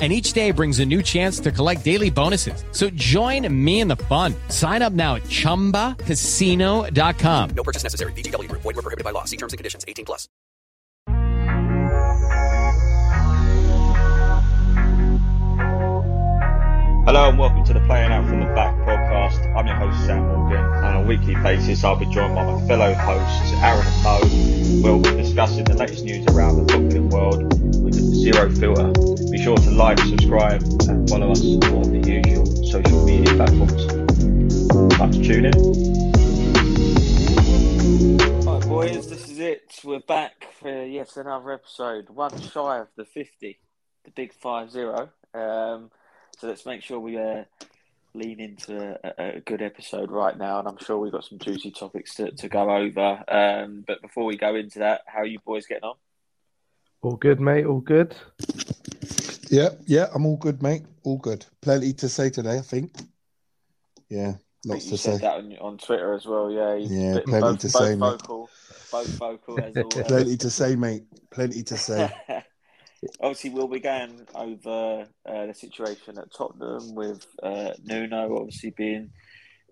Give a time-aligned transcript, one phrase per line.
[0.00, 2.62] And each day brings a new chance to collect daily bonuses.
[2.70, 4.32] So join me in the fun.
[4.48, 7.50] Sign up now at chumbacasino.com.
[7.50, 8.12] No purchase necessary.
[8.12, 8.62] VGW Group.
[8.62, 9.24] Void were prohibited by law.
[9.24, 9.84] See terms and conditions.
[9.88, 10.28] 18 plus.
[17.08, 19.40] Hello and welcome to the Playing Out from the Back podcast.
[19.56, 22.68] I'm your host Sam Morgan, and on a weekly basis I'll be joined by my
[22.68, 24.82] fellow hosts Aaron and Mo.
[24.82, 28.92] We'll be discussing the latest news around the footballing world with zero filter.
[29.30, 33.86] Be sure to like, subscribe, and follow us on the usual social media platforms.
[34.94, 35.52] Time to tune in.
[38.44, 39.80] Right, boys, this is it.
[39.84, 43.58] We're back for yet another episode, one shy of the 50,
[44.04, 45.10] the big 5 0.
[45.34, 45.90] Um,
[46.38, 47.44] so let's make sure we uh,
[48.14, 51.70] lean into a, a, good episode right now, and I'm sure we've got some juicy
[51.70, 53.24] topics to, to go over.
[53.28, 55.96] Um, but before we go into that, how are you boys getting on?
[57.02, 57.64] All good, mate.
[57.66, 58.14] All good.
[59.50, 60.82] Yeah, yeah, I'm all good, mate.
[61.04, 61.46] All good.
[61.62, 62.92] Plenty to say today, I think.
[64.10, 64.34] Yeah,
[64.66, 65.20] lots you to said say.
[65.22, 66.50] that on, on Twitter as well.
[66.50, 68.22] Yeah, you- Yeah, bit- plenty both, to both say, mate.
[68.90, 70.06] both vocal as always.
[70.06, 71.04] Plenty to say, mate.
[71.30, 72.10] Plenty to say.
[73.20, 79.10] obviously, we'll be going over uh, the situation at Tottenham with uh, Nuno obviously being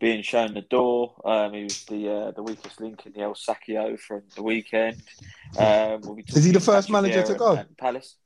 [0.01, 1.21] being shown the door.
[1.25, 5.03] Um, he was the uh, the weakest link in the El Sackio from the weekend.
[5.57, 7.65] Um, we'll be Is he the first Patrick manager to go?
[7.79, 8.17] Palace?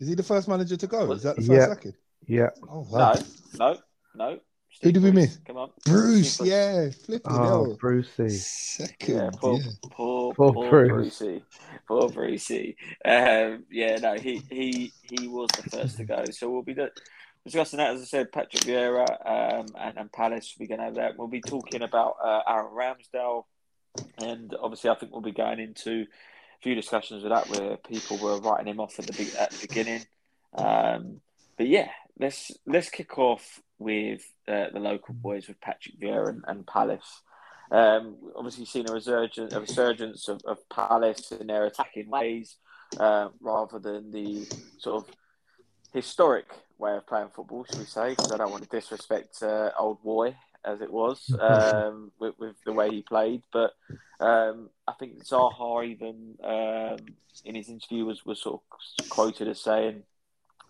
[0.00, 1.12] Is he the first manager to go?
[1.12, 1.66] Is that the first Yeah.
[1.66, 1.94] sacking?
[2.26, 2.50] Yeah.
[2.68, 3.14] Oh, wow.
[3.14, 3.20] No,
[3.58, 3.78] no,
[4.14, 4.38] no.
[4.82, 5.38] Who did we miss?
[5.46, 6.48] Come on, Bruce, Bruce.
[6.48, 6.90] yeah.
[6.90, 7.76] Flipping Oh, hell.
[7.80, 8.28] Brucey.
[8.28, 9.30] Second, Yeah, yeah.
[9.38, 9.60] poor,
[9.92, 11.18] poor, Poor poor, Bruce.
[11.20, 11.44] Brucey,
[11.86, 12.76] poor Brucey.
[13.04, 16.24] Um, yeah, no, he he he was the first to go.
[16.32, 16.90] So we'll be the,
[17.44, 20.54] discussing that, as I said, Patrick Vieira um, and, and Palace.
[20.58, 21.18] We're going to have that.
[21.18, 23.44] We'll be talking about uh, Aaron Ramsdale,
[24.18, 28.18] and obviously, I think we'll be going into a few discussions with that where people
[28.18, 30.04] were writing him off at the at the beginning.
[30.54, 31.20] Um,
[31.56, 36.44] but yeah, let's let's kick off with uh, the local boys with Patrick Vieira and,
[36.46, 37.22] and Palace.
[37.70, 42.56] Um, obviously, seen a resurgence, a resurgence of, of Palace in their attacking ways,
[42.98, 44.46] uh, rather than the
[44.78, 45.14] sort of
[45.92, 46.46] historic
[46.84, 48.10] way of playing football, should we say?
[48.10, 52.56] Because I don't want to disrespect uh, old Roy as it was um, with, with
[52.64, 53.72] the way he played, but
[54.20, 56.98] um, I think Zaha even um,
[57.44, 60.02] in his interview was, was sort of quoted as saying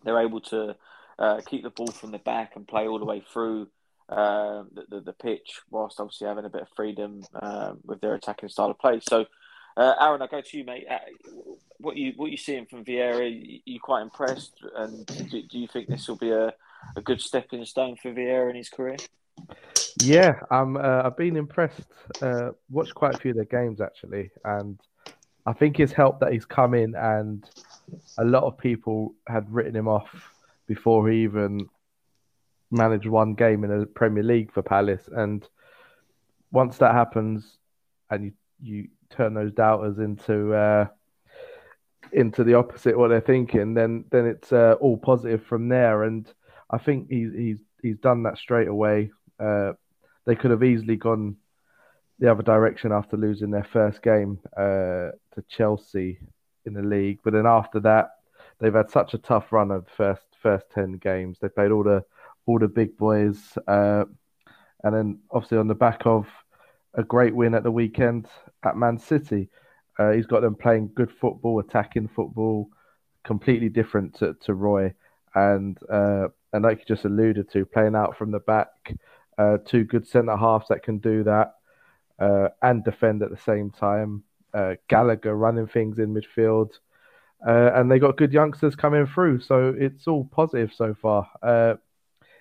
[0.05, 0.77] they're able to
[1.19, 3.69] uh, keep the ball from the back and play all the way through
[4.09, 8.15] um, the, the, the pitch, whilst obviously having a bit of freedom um, with their
[8.15, 9.01] attacking style of play.
[9.09, 9.27] So,
[9.77, 10.87] uh, Aaron, I go to you, mate.
[11.79, 13.61] What you what you seeing from Vieira?
[13.65, 16.53] You, quite impressed, and do, do you think this will be a,
[16.97, 18.97] a good stepping stone for Vieira in his career?
[20.03, 21.91] Yeah, um, uh, I've been impressed.
[22.23, 24.79] Uh, watched quite a few of their games actually, and
[25.47, 27.49] I think it's helped that he's come in and
[28.19, 30.09] a lot of people had written him off
[30.67, 31.69] before he even
[32.71, 35.09] managed one game in the Premier League for Palace.
[35.13, 35.47] And
[36.51, 37.59] once that happens,
[38.11, 38.33] and you
[38.63, 40.87] you turn those doubters into uh,
[42.15, 46.05] into the opposite what they're thinking, then then it's uh, all positive from there.
[46.05, 46.33] And
[46.71, 49.11] I think he's he's he's done that straight away.
[49.39, 49.73] Uh,
[50.25, 51.37] they could have easily gone
[52.19, 56.19] the other direction after losing their first game uh, to Chelsea
[56.65, 58.11] in the league, but then after that,
[58.59, 61.39] they've had such a tough run of the first first ten games.
[61.41, 62.05] They played all the
[62.47, 64.05] all the big boys, uh,
[64.85, 66.27] and then obviously on the back of
[66.95, 68.29] a great win at the weekend
[68.65, 69.51] at Man City.
[69.99, 72.69] Uh, he's got them playing good football, attacking football,
[73.25, 74.93] completely different to, to Roy.
[75.35, 78.69] And uh, and like you just alluded to, playing out from the back,
[79.39, 81.55] uh, two good centre halves that can do that
[82.19, 84.23] uh, and defend at the same time.
[84.53, 86.71] Uh, Gallagher running things in midfield,
[87.45, 89.41] uh, and they got good youngsters coming through.
[89.41, 91.29] So it's all positive so far.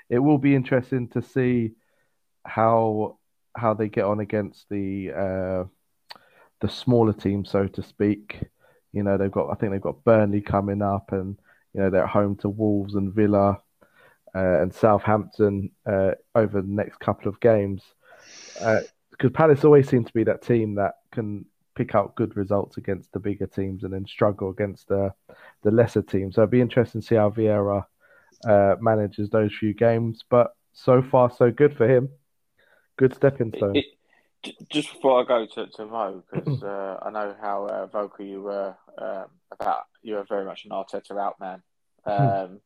[0.09, 1.71] It will be interesting to see
[2.45, 3.17] how
[3.55, 5.67] how they get on against the
[6.63, 8.39] the smaller teams, so to speak.
[8.93, 11.37] You know, they've got I think they've got Burnley coming up, and
[11.73, 13.61] you know they're at home to Wolves and Villa
[14.33, 17.83] uh, and Southampton uh, over the next couple of games.
[18.55, 21.45] Because Palace always seem to be that team that can
[21.75, 25.13] pick out good results against the bigger teams and then struggle against the
[25.63, 26.35] the lesser teams.
[26.35, 27.85] So it'd be interesting to see how Vieira
[28.47, 30.23] uh, manages those few games.
[30.29, 32.07] But so far, so good for him.
[32.95, 33.75] Good stepping stone.
[33.75, 33.85] It,
[34.69, 38.41] just before I go to, to Mo, because uh, I know how uh, vocal you
[38.41, 41.61] were um, about you were very much an Arteta out man.
[42.05, 42.59] Um,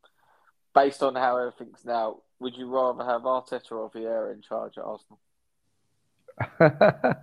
[0.74, 4.84] based on how everything's now, would you rather have Arteta or Vieira in charge at
[4.84, 5.20] Arsenal?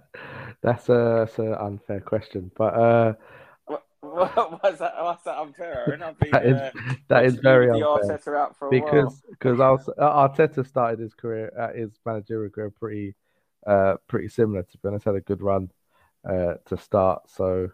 [0.62, 3.12] that's a that's an unfair question, but uh,
[4.00, 5.20] what's that?
[5.24, 5.84] That unfair?
[5.86, 6.16] Aaron?
[6.32, 6.70] That is uh,
[7.08, 11.76] that is very unfair Arteta out for a because because Arteta started his career at
[11.76, 13.14] his managerial career pretty
[13.66, 15.04] uh pretty similar to be honest.
[15.04, 15.70] Had a good run
[16.28, 17.70] uh to start, so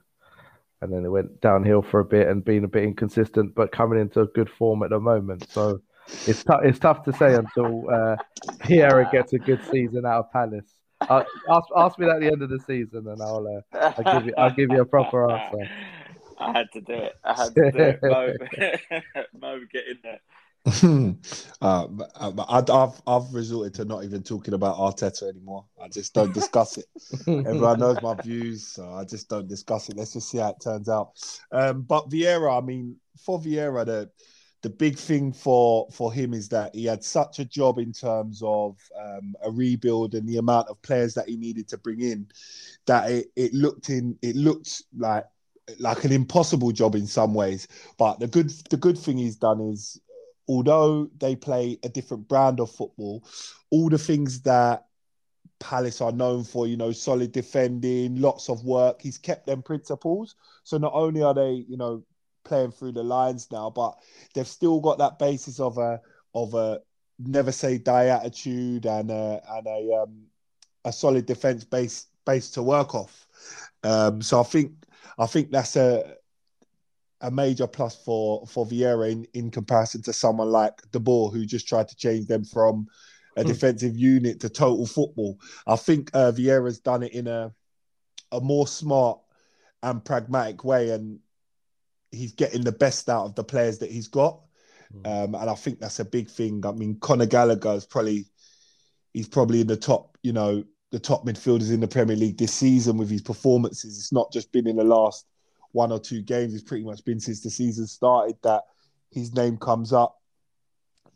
[0.82, 4.00] and then it went downhill for a bit and being a bit inconsistent, but coming
[4.00, 5.50] into a good form at the moment.
[5.50, 5.80] So
[6.26, 6.60] it's tough.
[6.64, 8.16] It's tough to say until uh,
[9.12, 10.74] gets a good season out of Palace.
[11.02, 14.14] Uh, ask ask me that at the end of the season, and I'll uh, I'll
[14.14, 15.70] give you I'll give you a proper answer.
[16.38, 17.12] I had to do it.
[17.22, 18.00] I had to do it.
[18.02, 18.32] Mo,
[19.40, 20.20] Mo get in there.
[20.82, 21.18] um,
[21.62, 25.64] I, I've I've resorted to not even talking about Arteta anymore.
[25.82, 26.84] I just don't discuss it.
[27.26, 29.96] Everyone knows my views, so I just don't discuss it.
[29.96, 31.12] Let's just see how it turns out.
[31.50, 34.10] Um, but Vieira, I mean, for Vieira, the
[34.62, 38.42] the big thing for for him is that he had such a job in terms
[38.44, 42.26] of um, a rebuild and the amount of players that he needed to bring in
[42.86, 45.24] that it, it looked in it looked like
[45.78, 47.66] like an impossible job in some ways.
[47.96, 49.98] But the good the good thing he's done is
[50.50, 53.22] although they play a different brand of football,
[53.70, 54.84] all the things that
[55.60, 60.34] Palace are known for, you know, solid defending, lots of work, he's kept them principles.
[60.64, 62.02] So not only are they, you know,
[62.42, 63.96] playing through the lines now, but
[64.34, 66.00] they've still got that basis of a
[66.34, 66.80] of a
[67.20, 70.22] never say die attitude and a and a um,
[70.84, 73.28] a solid defense base base to work off.
[73.84, 74.72] Um, so I think
[75.16, 76.16] I think that's a
[77.20, 81.44] a major plus for for Vieira in, in comparison to someone like De Boer, who
[81.44, 82.86] just tried to change them from
[83.36, 85.38] a defensive unit to total football.
[85.66, 87.52] I think uh, Vieira's done it in a
[88.32, 89.18] a more smart
[89.82, 91.20] and pragmatic way, and
[92.10, 94.40] he's getting the best out of the players that he's got.
[95.04, 96.66] Um, and I think that's a big thing.
[96.66, 98.26] I mean, Conor Gallagher is probably
[99.12, 102.52] he's probably in the top, you know, the top midfielders in the Premier League this
[102.52, 103.98] season with his performances.
[103.98, 105.26] It's not just been in the last
[105.72, 106.54] one or two games.
[106.54, 108.62] It's pretty much been since the season started that
[109.10, 110.16] his name comes up.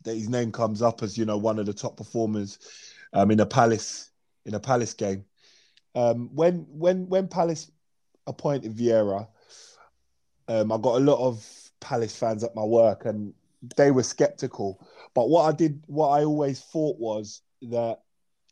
[0.03, 2.59] That his name comes up as you know one of the top performers
[3.13, 4.11] um, in a Palace
[4.45, 5.25] in a Palace game.
[5.95, 7.71] Um, when when when Palace
[8.27, 9.27] appointed Vieira,
[10.47, 11.43] um, I got a lot of
[11.79, 13.33] Palace fans at my work, and
[13.77, 14.85] they were skeptical.
[15.13, 18.01] But what I did, what I always thought was that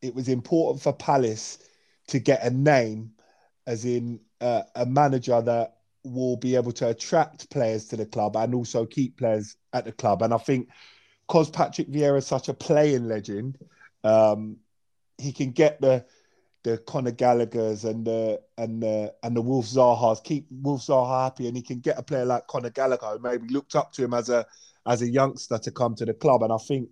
[0.02, 1.60] it was important for Palace
[2.08, 3.12] to get a name,
[3.68, 8.36] as in uh, a manager that will be able to attract players to the club
[8.36, 10.22] and also keep players at the club.
[10.22, 10.70] And I think
[11.28, 13.58] because Patrick Vieira is such a playing legend,
[14.04, 14.58] um,
[15.18, 16.06] he can get the
[16.64, 21.48] the Conor Gallagher's and the and the and the Wilf Zaha's keep Wilf Zaha happy,
[21.48, 24.14] and he can get a player like Conor Gallagher who maybe looked up to him
[24.14, 24.46] as a
[24.86, 26.44] as a youngster to come to the club.
[26.44, 26.90] And I think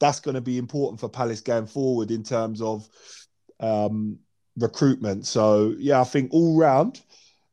[0.00, 2.88] that's going to be important for Palace going forward in terms of
[3.60, 4.18] um,
[4.56, 5.26] recruitment.
[5.26, 7.00] So yeah, I think all round,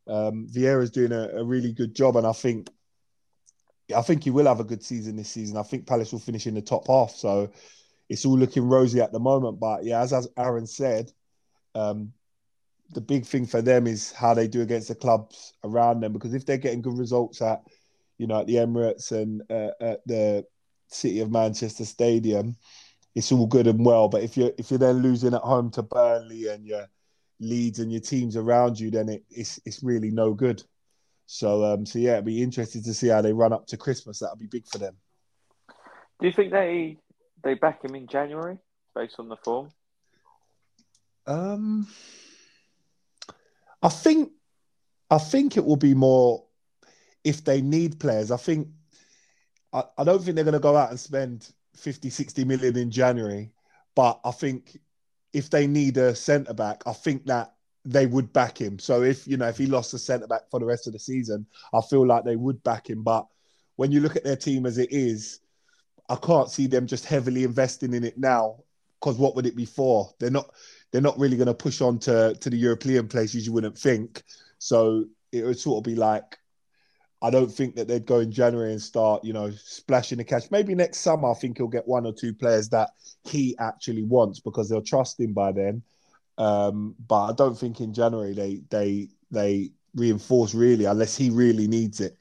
[0.10, 2.70] um, Vieira's doing a, a really good job, and I think
[3.96, 5.58] I think he will have a good season this season.
[5.58, 7.52] I think Palace will finish in the top half, so
[8.10, 9.60] it's all looking rosy at the moment.
[9.60, 11.12] But yeah, as, as Aaron said,
[11.76, 12.12] um,
[12.92, 16.14] the big thing for them is how they do against the clubs around them.
[16.14, 17.62] Because if they're getting good results at,
[18.18, 20.46] you know, at the Emirates and uh, at the
[20.88, 22.56] City of Manchester Stadium,
[23.16, 24.08] it's all good and well.
[24.08, 26.88] But if you're if you're then losing at home to Burnley and your
[27.40, 30.64] Leeds and your teams around you, then it, it's it's really no good.
[31.26, 34.20] So um, so yeah, it'd be interesting to see how they run up to Christmas.
[34.20, 34.96] That'll be big for them.
[36.20, 36.98] Do you think they
[37.44, 38.58] they back him in January
[38.96, 39.70] based on the form?
[41.28, 41.88] Um,
[43.82, 44.32] I think
[45.10, 46.44] I think it will be more
[47.24, 48.32] if they need players.
[48.32, 48.68] I think
[49.72, 52.92] I, I don't think they're going to go out and spend 50, 60 million in
[52.92, 53.52] January,
[53.96, 54.80] but I think
[55.34, 57.54] if they need a centre back, I think that
[57.86, 58.80] they would back him.
[58.80, 61.00] So if you know if he lost a centre back for the rest of the
[61.00, 63.04] season, I feel like they would back him.
[63.04, 63.26] But
[63.76, 65.40] when you look at their team as it is,
[66.10, 68.58] I can't see them just heavily investing in it now.
[69.00, 70.14] Because what would it be for?
[70.20, 70.50] They're not
[70.92, 74.24] they're not really going to push on to, to the European places you wouldn't think.
[74.58, 76.38] So it would sort of be like
[77.22, 80.50] I don't think that they'd go in January and start, you know, splashing the cash.
[80.52, 82.92] Maybe next summer, I think he'll get one or two players that
[83.26, 85.84] he actually wants because they'll trust him by then.
[86.38, 91.68] Um, but I don't think in January they they they reinforce really unless he really
[91.68, 92.18] needs it.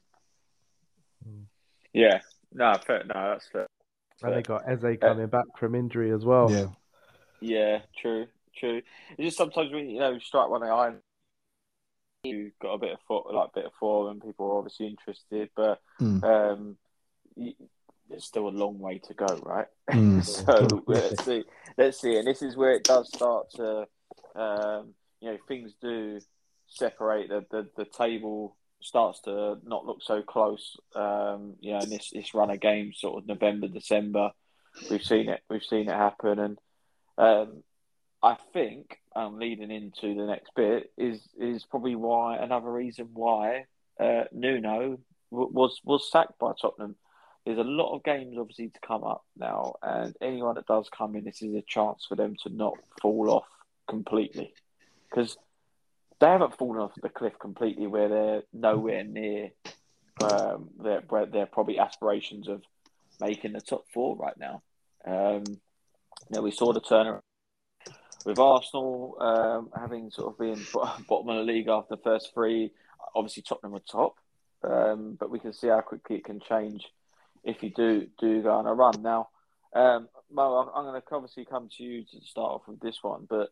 [1.93, 2.19] Yeah,
[2.53, 3.67] no, fair, no, that's fair.
[4.21, 6.51] And they got Eze coming back from injury as well.
[6.51, 6.67] Yeah,
[7.39, 8.27] Yeah, true,
[8.57, 8.81] true.
[9.11, 10.93] It's just sometimes when you know strike one eye,
[12.23, 15.49] you got a bit of foot, like bit of form, and people are obviously interested,
[15.55, 16.23] but Mm.
[16.23, 16.77] um,
[17.35, 17.53] you,
[18.09, 19.67] there's still a long way to go, right?
[19.89, 20.23] Mm.
[20.23, 21.43] so let's see,
[21.77, 23.87] let's see, and this is where it does start to,
[24.35, 26.19] um, you know, things do
[26.67, 27.29] separate.
[27.29, 30.77] The the, the table starts to not look so close.
[30.95, 34.31] Um, you know, in this this run of games, sort of November, December,
[34.89, 35.41] we've seen it.
[35.49, 36.57] We've seen it happen, and
[37.17, 37.63] um,
[38.21, 43.65] I think um, leading into the next bit is is probably why another reason why
[43.99, 44.99] uh, Nuno
[45.31, 46.95] w- was was sacked by Tottenham.
[47.45, 51.15] There's a lot of games obviously to come up now, and anyone that does come
[51.15, 53.47] in, this is a chance for them to not fall off
[53.87, 54.53] completely
[55.09, 55.37] because
[56.19, 59.51] they haven't fallen off the cliff completely where they're nowhere near
[60.21, 62.61] um, their their probably aspirations of
[63.21, 64.61] making the top four right now.
[65.05, 67.21] Um, you know, we saw the turnaround
[68.25, 70.63] with Arsenal um, having sort of been
[71.07, 72.71] bottom of the league after the first three.
[73.15, 74.15] Obviously, Tottenham were top,
[74.63, 76.85] um, but we can see how quickly it can change
[77.43, 79.01] if you do do go on a run.
[79.01, 79.29] Now,
[79.73, 83.25] um, Mo, I'm going to obviously come to you to start off with this one,
[83.29, 83.49] but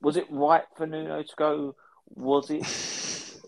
[0.00, 1.76] was it right for Nuno to go?
[2.14, 2.64] Was it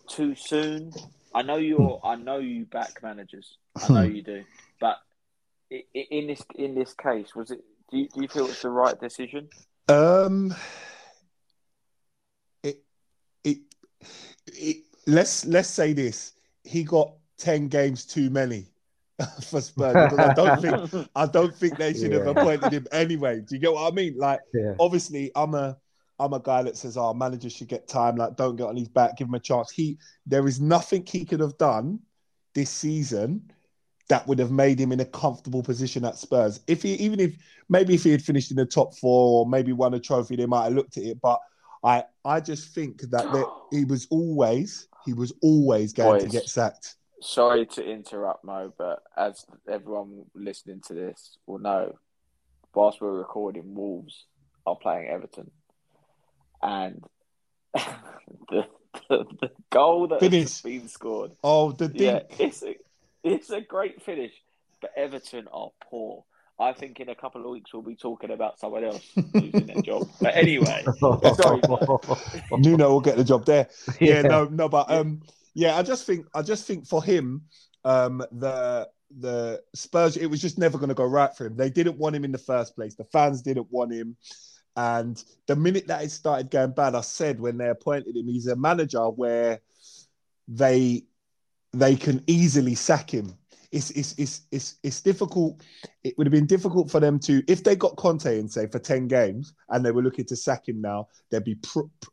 [0.08, 0.92] too soon?
[1.34, 2.00] I know you're.
[2.02, 3.56] I know you back managers.
[3.76, 4.44] I know you do.
[4.80, 4.96] But
[5.70, 7.62] in this in this case, was it?
[7.90, 9.48] Do you, do you feel it's the right decision?
[9.88, 10.54] Um,
[12.62, 12.84] it,
[13.44, 13.58] it,
[14.46, 14.76] it,
[15.06, 16.32] let's let's say this:
[16.64, 18.66] he got ten games too many
[19.48, 23.40] for Spurs because I don't think I don't think they should have appointed him anyway.
[23.40, 24.16] Do you get what I mean?
[24.18, 24.74] Like, Yeah.
[24.78, 25.76] obviously, I'm a
[26.18, 28.16] I'm a guy that says, "Our manager should get time.
[28.16, 29.16] Like, don't get on his back.
[29.16, 32.00] Give him a chance." He there is nothing he could have done
[32.54, 33.50] this season
[34.08, 36.60] that would have made him in a comfortable position at Spurs.
[36.66, 37.36] If he even if
[37.68, 40.46] maybe if he had finished in the top four or maybe won a trophy, they
[40.46, 41.20] might have looked at it.
[41.20, 41.40] But
[41.84, 46.48] I I just think that there, he was always he was always going to get
[46.48, 46.96] sacked.
[47.20, 51.98] Sorry to interrupt, Mo, but as everyone listening to this will know,
[52.74, 54.26] whilst we're recording, Wolves
[54.64, 55.50] are playing Everton,
[56.62, 57.02] and
[57.74, 58.66] the,
[59.08, 60.42] the, the goal that Finish.
[60.42, 62.40] has been scored Oh, the Yeah, dink.
[62.40, 62.76] it's a
[63.24, 64.32] it's a great finish,
[64.80, 66.24] but Everton are poor.
[66.60, 69.80] I think in a couple of weeks we'll be talking about someone else losing their
[69.80, 70.08] job.
[70.20, 70.84] But anyway,
[71.34, 72.00] sorry, Mo.
[72.52, 73.68] Nuno will get the job there.
[74.00, 74.22] Yeah, Yeah.
[74.22, 75.22] no, no, but um,
[75.54, 77.42] yeah, I just think, I just think for him,
[77.84, 78.88] um, the
[79.20, 81.56] the Spurs, it was just never going to go right for him.
[81.56, 82.94] They didn't want him in the first place.
[82.96, 84.16] The fans didn't want him,
[84.76, 88.48] and the minute that it started going bad, I said when they appointed him, he's
[88.48, 89.60] a manager where
[90.48, 91.04] they
[91.72, 93.36] they can easily sack him.
[93.70, 95.62] It's it's it's it's it's difficult.
[96.02, 98.78] It would have been difficult for them to if they got Conte in say for
[98.78, 101.08] ten games and they were looking to sack him now.
[101.30, 102.10] There'd be pr- pr-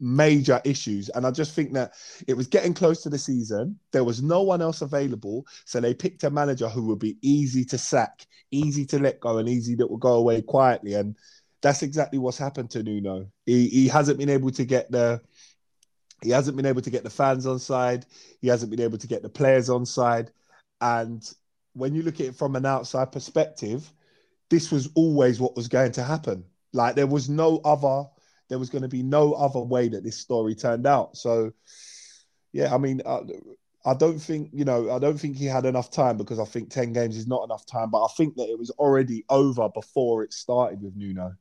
[0.00, 1.92] major issues, and I just think that
[2.28, 3.78] it was getting close to the season.
[3.92, 7.64] There was no one else available, so they picked a manager who would be easy
[7.66, 10.92] to sack, easy to let go, and easy that would go away quietly.
[10.92, 11.16] And
[11.62, 13.28] that's exactly what's happened to Nuno.
[13.46, 15.22] He he hasn't been able to get the
[16.22, 18.06] he hasn't been able to get the fans on side.
[18.40, 20.30] He hasn't been able to get the players on side.
[20.80, 21.22] And
[21.74, 23.90] when you look at it from an outside perspective,
[24.50, 26.44] this was always what was going to happen.
[26.72, 28.08] Like there was no other,
[28.48, 31.16] there was going to be no other way that this story turned out.
[31.16, 31.52] So,
[32.52, 33.20] yeah, I mean, I,
[33.84, 36.70] I don't think you know, I don't think he had enough time because I think
[36.70, 37.90] ten games is not enough time.
[37.90, 41.34] But I think that it was already over before it started with Nuno.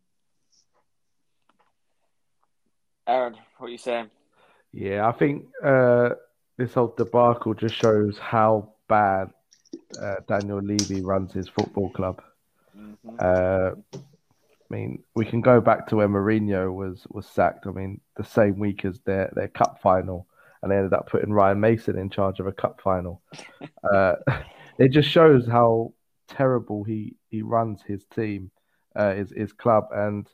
[3.07, 4.09] Aaron, what are you saying?
[4.73, 6.11] Yeah, I think uh,
[6.57, 9.29] this whole debacle just shows how bad
[10.01, 12.21] uh, Daniel Levy runs his football club.
[12.77, 12.95] Mhm.
[13.19, 17.67] Uh, I mean, we can go back to when Mourinho was was sacked.
[17.67, 20.27] I mean, the same week as their their cup final,
[20.61, 23.21] and they ended up putting Ryan Mason in charge of a cup final.
[23.93, 24.15] uh,
[24.77, 25.93] it just shows how
[26.29, 28.49] terrible he he runs his team,
[28.95, 30.27] uh, his his club, and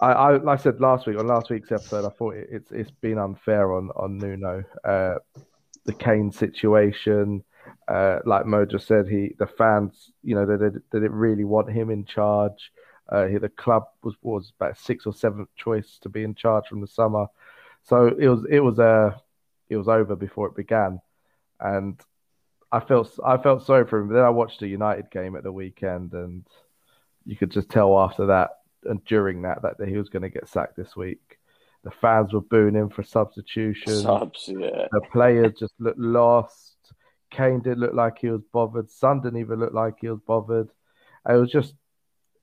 [0.00, 2.70] I, I like I said last week on last week's episode, I thought it, it's
[2.70, 4.62] it's been unfair on on Nuno.
[4.84, 5.16] Uh,
[5.84, 7.44] the Kane situation,
[7.88, 11.44] uh, like Mo just said, he the fans, you know, they, they, they didn't really
[11.44, 12.72] want him in charge.
[13.08, 16.66] Uh, he, the club was was about sixth or seventh choice to be in charge
[16.66, 17.26] from the summer,
[17.82, 19.16] so it was it was uh,
[19.68, 21.00] it was over before it began,
[21.60, 21.98] and
[22.70, 24.08] I felt I felt sorry for him.
[24.08, 26.44] But then I watched a United game at the weekend, and
[27.24, 28.55] you could just tell after that
[28.86, 31.38] and during that that he was going to get sacked this week.
[31.84, 34.00] The fans were booing him for substitution.
[34.00, 34.88] Subs, yeah.
[34.90, 36.76] The players just looked lost.
[37.30, 38.90] Kane didn't look like he was bothered.
[38.90, 40.68] Son didn't even look like he was bothered.
[41.28, 41.74] It was just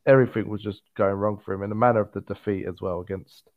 [0.06, 3.02] everything was just going wrong for him in the manner of the defeat as well
[3.02, 3.50] against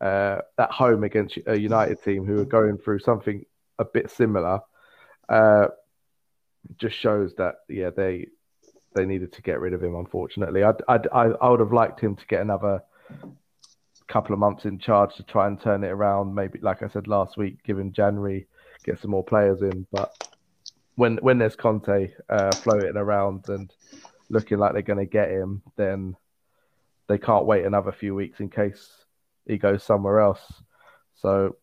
[0.00, 3.44] uh, at home against a United team who were going through something
[3.78, 4.60] a bit similar.
[5.28, 5.68] Uh,
[6.78, 8.28] just shows that yeah they
[8.94, 9.94] they needed to get rid of him.
[9.94, 12.82] Unfortunately, I'd, I'd, I I would have liked him to get another
[14.06, 16.34] couple of months in charge to try and turn it around.
[16.34, 18.46] Maybe like I said last week, give him January,
[18.84, 19.86] get some more players in.
[19.92, 20.28] But
[20.96, 23.72] when when there's Conte uh, floating around and
[24.30, 26.16] looking like they're going to get him, then
[27.08, 29.04] they can't wait another few weeks in case
[29.46, 30.40] he goes somewhere else.
[31.16, 31.56] So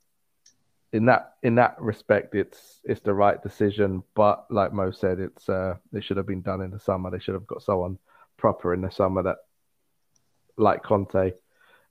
[0.93, 4.03] in that in that respect, it's it's the right decision.
[4.13, 7.09] But like Mo said, it's uh, it should have been done in the summer.
[7.09, 7.97] They should have got someone
[8.37, 9.37] proper in the summer that
[10.57, 11.33] like Conte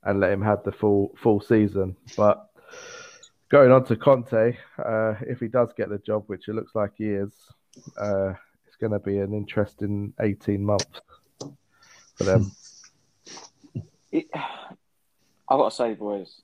[0.02, 1.96] and let him have the full full season.
[2.16, 2.46] But
[3.48, 6.92] going on to Conte, uh, if he does get the job, which it looks like
[6.96, 7.32] he is,
[7.96, 8.34] uh,
[8.66, 11.00] it's going to be an interesting eighteen months
[12.16, 12.52] for them.
[14.12, 16.42] It, I've got to say, boys,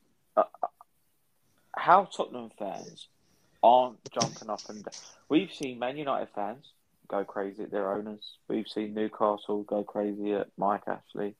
[1.86, 3.06] how Tottenham fans
[3.62, 4.92] aren't jumping up and down.
[5.28, 6.64] We've seen Man United fans
[7.06, 8.38] go crazy at their owners.
[8.48, 11.36] We've seen Newcastle go crazy at Mike Ashley.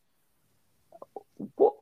[1.56, 1.74] What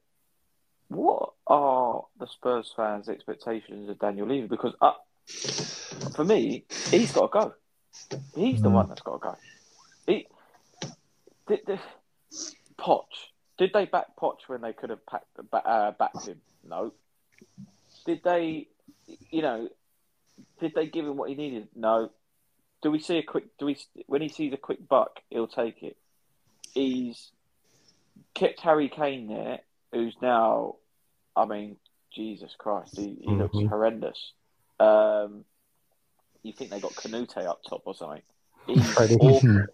[0.88, 4.46] what are the Spurs fans' expectations of Daniel Levy?
[4.46, 4.92] Because uh,
[6.16, 7.54] for me, he's got to go.
[8.34, 9.36] He's the one that's got to go.
[10.06, 10.26] He,
[11.48, 11.80] did, did,
[12.78, 13.04] Poch,
[13.58, 16.40] did they back Poch when they could have packed, uh, backed him?
[16.66, 16.92] No.
[18.06, 18.68] Did they,
[19.30, 19.68] you know,
[20.60, 21.68] did they give him what he needed?
[21.74, 22.10] No.
[22.82, 23.56] Do we see a quick?
[23.58, 25.96] Do we when he sees a quick buck, he'll take it.
[26.74, 27.30] He's
[28.34, 29.60] kept Harry Kane there,
[29.92, 30.76] who's now,
[31.36, 31.76] I mean,
[32.12, 33.68] Jesus Christ, he, he looks Mhm.
[33.68, 34.32] horrendous.
[34.80, 35.44] Um,
[36.42, 38.22] you think they got Kanouté up top or something?
[38.66, 39.16] He's Freddie.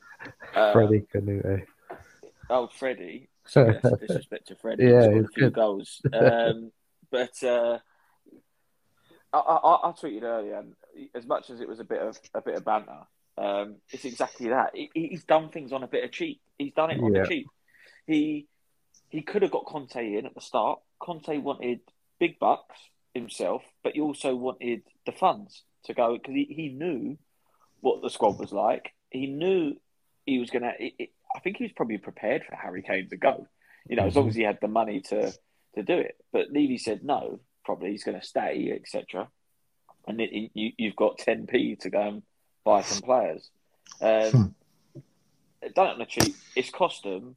[0.52, 0.74] Um,
[1.14, 1.64] Kanouté.
[2.48, 3.28] Oh, Freddie.
[3.46, 4.84] Sorry, disrespect to Freddie.
[4.90, 5.54] Yeah, He's a few good.
[5.54, 6.02] goals.
[6.12, 6.72] Um,
[7.10, 7.78] but uh,
[9.32, 10.74] I, I, I tweeted earlier, and
[11.14, 13.00] as much as it was a bit of a bit of banter,
[13.38, 14.70] um, it's exactly that.
[14.74, 16.40] He, he's done things on a bit of cheap.
[16.58, 17.22] He's done it on Yeah.
[17.22, 17.46] the cheap.
[18.06, 18.46] He
[19.08, 20.80] he could have got Conte in at the start.
[21.00, 21.80] Conte wanted
[22.18, 22.76] big bucks
[23.14, 27.16] himself, but he also wanted the funds to go because he, he knew
[27.80, 28.92] what the squad was like.
[29.10, 29.74] He knew
[30.26, 30.70] he was going to.
[31.34, 33.46] I think he was probably prepared for Harry Kane to go.
[33.88, 35.32] You know, as long as he had the money to
[35.76, 36.16] to do it.
[36.32, 37.40] But Levy said no.
[37.64, 39.28] Probably he's going to stay, etc.
[40.06, 42.22] And it, it- you, you've got 10p to go and
[42.64, 43.50] buy some players.
[44.00, 44.54] Um,
[45.74, 46.34] done it on the cheap.
[46.56, 47.36] It's cost them.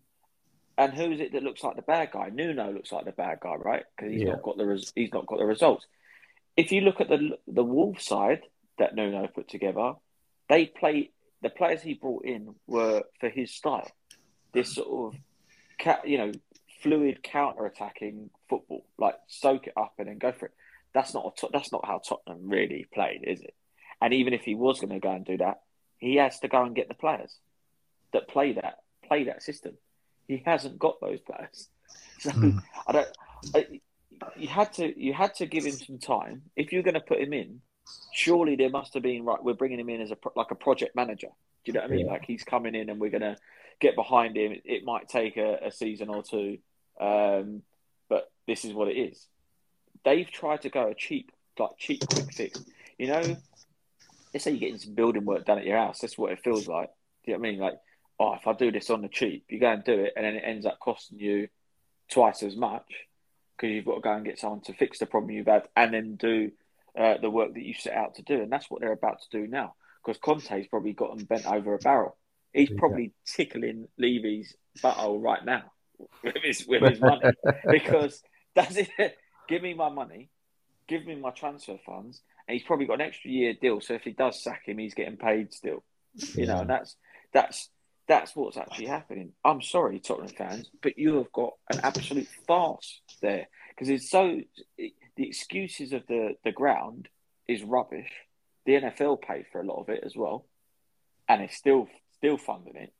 [0.77, 2.29] And who is it that looks like the bad guy?
[2.33, 3.83] Nuno looks like the bad guy, right?
[3.95, 4.31] Because he's Yeah.
[4.31, 5.85] not got the res- he's not got the results.
[6.57, 8.41] If you look at the the Wolf side
[8.79, 9.93] that Nuno put together,
[10.49, 13.91] they play the players he brought in were for his style.
[14.51, 16.31] This sort of, you know,
[16.83, 20.51] fluid counter attacking football, like soak it up and then go for it.
[20.93, 23.55] That's not a that's not how Tottenham really played, is it?
[24.01, 25.61] And even if he was going to go and do that,
[25.97, 27.35] he has to go and get the players
[28.11, 29.73] that play that play that system.
[30.27, 31.69] He hasn't got those players,
[32.19, 32.59] so hmm.
[32.85, 33.17] I don't.
[33.55, 33.67] I,
[34.37, 36.43] you had to you had to give him some time.
[36.55, 37.61] If you're going to put him in,
[38.13, 39.43] surely there must have been right.
[39.43, 41.29] We're bringing him in as a like a project manager.
[41.63, 42.05] Do you know what I mean?
[42.05, 42.11] Yeah.
[42.11, 43.37] Like he's coming in and we're going to
[43.79, 44.59] get behind him.
[44.65, 46.57] It might take a, a season or two,
[46.99, 47.61] um,
[48.09, 49.27] but this is what it is.
[50.05, 52.63] They've tried to go a cheap, like cheap quick fix.
[52.97, 53.37] You know,
[54.33, 55.99] let's say you're getting some building work done at your house.
[55.99, 56.89] That's what it feels like.
[57.25, 57.59] Do you know what I mean?
[57.59, 57.79] Like,
[58.19, 60.35] oh, if I do this on the cheap, you go and do it, and then
[60.35, 61.47] it ends up costing you
[62.09, 62.85] twice as much
[63.55, 65.93] because you've got to go and get someone to fix the problem you've had and
[65.93, 66.51] then do
[66.97, 68.41] uh, the work that you set out to do.
[68.41, 71.73] And that's what they're about to do now because Conte's probably got them bent over
[71.73, 72.17] a barrel.
[72.51, 75.72] He's probably tickling Levy's butthole right now
[76.23, 77.31] with his, with his money
[77.71, 78.21] because
[78.55, 79.17] that's it.
[79.47, 80.29] Give me my money.
[80.87, 83.81] give me my transfer funds, and he's probably got an extra year deal.
[83.81, 85.83] So if he does sack him, he's getting paid still.
[86.35, 86.95] You know, and that's
[87.33, 87.69] that's
[88.07, 89.31] that's what's actually happening.
[89.43, 94.39] I'm sorry, Tottenham fans, but you have got an absolute farce there because it's so
[94.77, 97.07] it, the excuses of the the ground
[97.47, 98.11] is rubbish.
[98.65, 100.45] The NFL paid for a lot of it as well,
[101.27, 102.93] and it's still still funding it.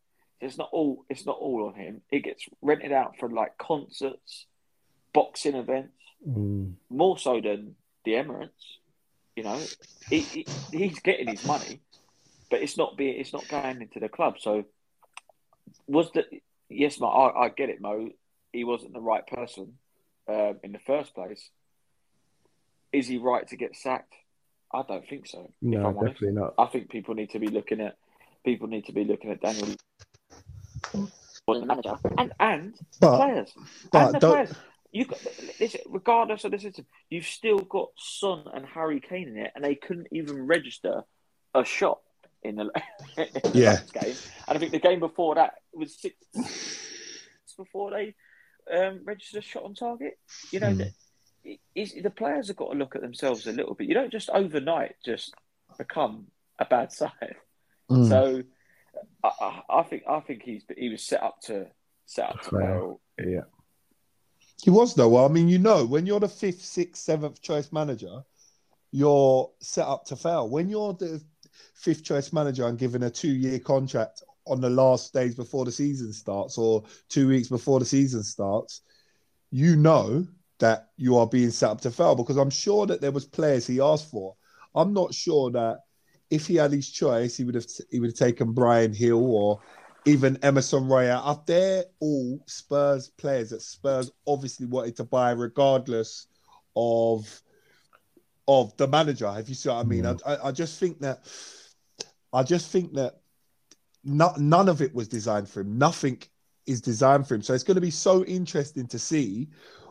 [0.44, 2.02] It's not all it's not all on him.
[2.12, 4.46] It gets rented out for like concerts,
[5.14, 5.94] boxing events,
[6.28, 6.76] Mm.
[6.90, 7.76] more so than
[8.06, 8.78] the Emirates.
[9.36, 9.60] You know,
[10.10, 11.82] he, he, he's getting his money,
[12.50, 14.36] but it's not being it's not going into the club.
[14.40, 14.64] So
[15.88, 16.24] was the
[16.70, 18.10] yes, Mo, I, I get it, Mo.
[18.54, 19.74] He wasn't the right person
[20.30, 21.50] um, in the first place.
[22.92, 24.14] Is he right to get sacked?
[24.74, 25.52] I don't think so.
[25.62, 26.54] No, definitely not.
[26.58, 27.98] I think people need to be looking at
[28.46, 29.76] people need to be looking at Daniel
[31.48, 33.54] was the manager and and the But- players
[33.92, 34.54] but and the don't- players.
[34.96, 35.08] You
[35.90, 39.74] regardless of the system, you've still got Son and Harry Kane in it, and they
[39.74, 41.04] couldn't even register
[41.56, 42.00] a shot
[42.44, 42.64] in the,
[43.18, 43.72] in the Yeah.
[43.72, 44.16] last game.
[44.48, 46.16] And I think the game before that was six
[47.58, 48.14] before they
[48.72, 50.20] um, registered a shot on target.
[50.52, 50.82] You know, Hmm.
[51.44, 51.60] the,
[52.04, 53.88] the players have got to look at themselves a little bit.
[53.88, 55.34] You don't just overnight just
[55.78, 56.28] become
[56.60, 57.36] a bad side.
[57.90, 58.10] Mm.
[58.10, 58.44] So
[59.24, 61.68] I, I, I think I think he's he was set up to
[62.06, 63.02] set up to Fail.
[63.18, 63.28] fail.
[63.30, 63.42] Yeah.
[64.64, 65.10] He was though.
[65.10, 68.24] Well, I mean, you know, when you're the fifth, sixth, seventh choice manager,
[68.92, 70.50] you're set up to fail.
[70.50, 71.22] When you're the
[71.76, 76.14] fifth choice manager and given a two-year contract on the last days before the season
[76.14, 78.82] starts or two weeks before the season starts,
[79.52, 80.26] you know
[80.60, 83.68] that you are being set up to fail because I'm sure that there was players
[83.68, 84.36] he asked for.
[84.76, 85.80] I'm not sure that
[86.34, 89.62] if he had his choice, he would have he would have taken Bryan Gil or
[90.06, 91.22] even Emerson Royal.
[91.24, 96.26] Up there, all Spurs players that Spurs obviously wanted to buy, regardless
[96.76, 97.42] of
[98.48, 99.32] of the manager.
[99.38, 100.20] If you see what I mean, mm.
[100.26, 101.24] I, I, I just think that
[102.34, 103.20] I just think that
[104.04, 105.78] not, none of it was designed for him.
[105.78, 106.20] Nothing
[106.66, 107.44] is designed for him.
[107.44, 109.50] So it's going to be so interesting to see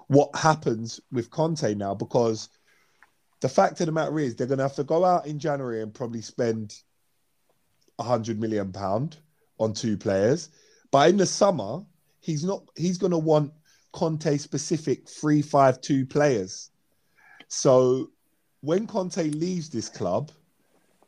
[0.09, 2.49] what happens with Conte now because
[3.43, 5.83] the fact of the matter is they're going to have to go out in January
[5.83, 6.77] and probably spend
[7.99, 9.19] a hundred million pound
[9.59, 10.49] on two players.
[10.93, 11.81] But in the summer,
[12.21, 12.63] he's not.
[12.77, 13.53] He's going to want
[13.93, 16.71] Conte specific three-five-two players.
[17.49, 18.11] So
[18.61, 20.31] when Conte leaves this club,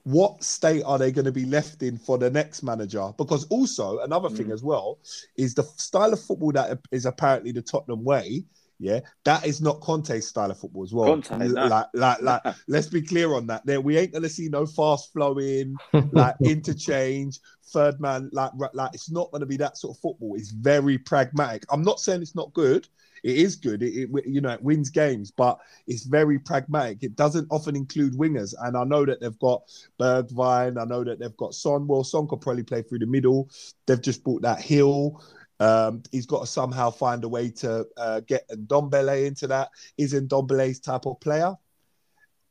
[0.02, 3.12] what state are they going to be left in for the next manager?
[3.16, 4.52] Because also another thing mm.
[4.52, 4.98] as well
[5.36, 8.44] is the style of football that is apparently the Tottenham way.
[8.78, 11.20] Yeah, that is not Conte's style of football as well.
[11.22, 11.66] Conte, no.
[11.66, 13.64] Like, like, like, let's be clear on that.
[13.64, 15.76] There, we ain't gonna see no fast flowing,
[16.12, 18.30] like interchange, third man.
[18.32, 20.34] Like, like it's not gonna be that sort of football.
[20.36, 21.64] It's very pragmatic.
[21.70, 22.88] I'm not saying it's not good.
[23.24, 23.82] It is good.
[23.82, 27.02] It, it you know it wins games, but it's very pragmatic.
[27.02, 29.62] It doesn't often include wingers, and I know that they've got
[29.98, 30.80] Bergwijn.
[30.80, 31.86] I know that they've got Son.
[31.86, 33.48] Well, Son could probably play through the middle.
[33.86, 35.22] They've just bought that Gil.
[35.60, 39.70] Um, he's got to somehow find a way to uh, get Ndombele into that.
[39.96, 41.54] Is Ndombele's type of player?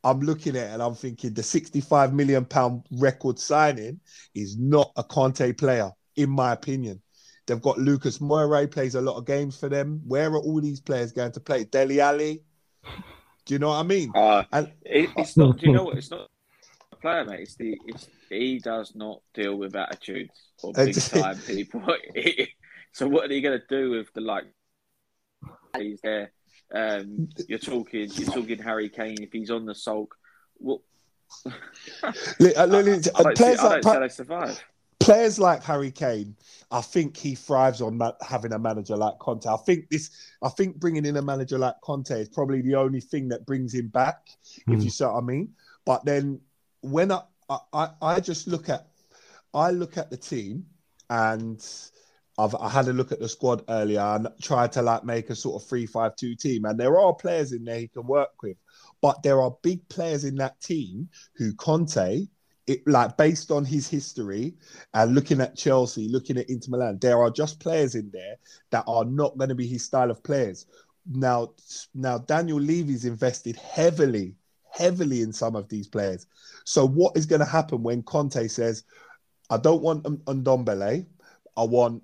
[0.04, 4.00] I'm looking at it and I'm thinking the 65 million pound record signing
[4.36, 7.02] is not a Conte player, in my opinion.
[7.46, 10.02] They've got Lucas Moura plays a lot of games for them.
[10.06, 11.66] Where are all these players going to play?
[11.66, 12.42] Dele Alli?
[13.46, 14.12] Do you know what I mean?
[14.16, 15.58] Uh, And it, it's not.
[15.58, 15.98] Do you know what?
[15.98, 16.30] It's not
[16.92, 17.42] a player, mate.
[17.42, 17.78] It's the.
[17.86, 21.82] It's he does not deal with attitudes or big time people.
[22.94, 24.46] so what are they going to do with the like?
[25.78, 26.32] He's there.
[26.74, 28.10] Um, you're talking.
[28.14, 29.22] You're talking Harry Kane.
[29.22, 30.16] If he's on the sulk,
[30.58, 30.80] what?
[32.40, 34.64] Li- uh, li- li- I don't, see, players I like don't see survive.
[35.00, 36.36] players like Harry Kane,
[36.72, 39.48] I think he thrives on ma- having a manager like Conte.
[39.48, 40.12] I think this,
[40.44, 43.74] I think bringing in a manager like Conte is probably the only thing that brings
[43.74, 44.30] him back,
[44.68, 45.54] if you see what I mean.
[45.86, 46.40] But then
[46.82, 48.88] when I, I, I, I just look at,
[49.54, 50.66] I look at the team
[51.10, 51.64] and
[52.38, 55.36] I've I had a look at the squad earlier and tried to like make a
[55.36, 58.58] sort of three-five-two team, and there are players in there he can work with,
[59.02, 62.28] but there are big players in that team who Conte,
[62.66, 64.54] it like based on his history
[64.94, 68.38] and looking at Chelsea, looking at Inter Milan, there are just players in there
[68.72, 70.66] that are not going to be his style of players.
[71.06, 71.54] Now,
[71.94, 74.36] now Daniel Levy's invested heavily,
[74.72, 76.26] heavily in some of these players.
[76.64, 78.86] So what is going to happen when Conte says,
[79.50, 81.06] "I don't want Ndombele,
[81.58, 82.02] I want,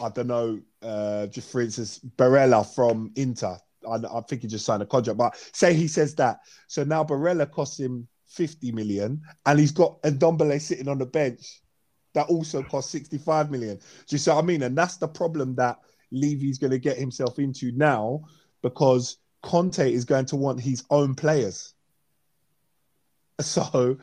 [0.00, 3.58] I don't know, uh, just for instance, Barella from Inter.
[3.88, 6.40] I, I think he just signed a contract, but say he says that.
[6.66, 11.62] So now Barella costs him 50 million and he's got Ndombele sitting on the bench
[12.14, 13.76] that also costs 65 million.
[13.76, 14.62] Do you see what I mean?
[14.62, 15.78] And that's the problem that
[16.10, 18.22] Levy's going to get himself into now
[18.62, 21.74] because Conte is going to want his own players.
[23.42, 23.96] So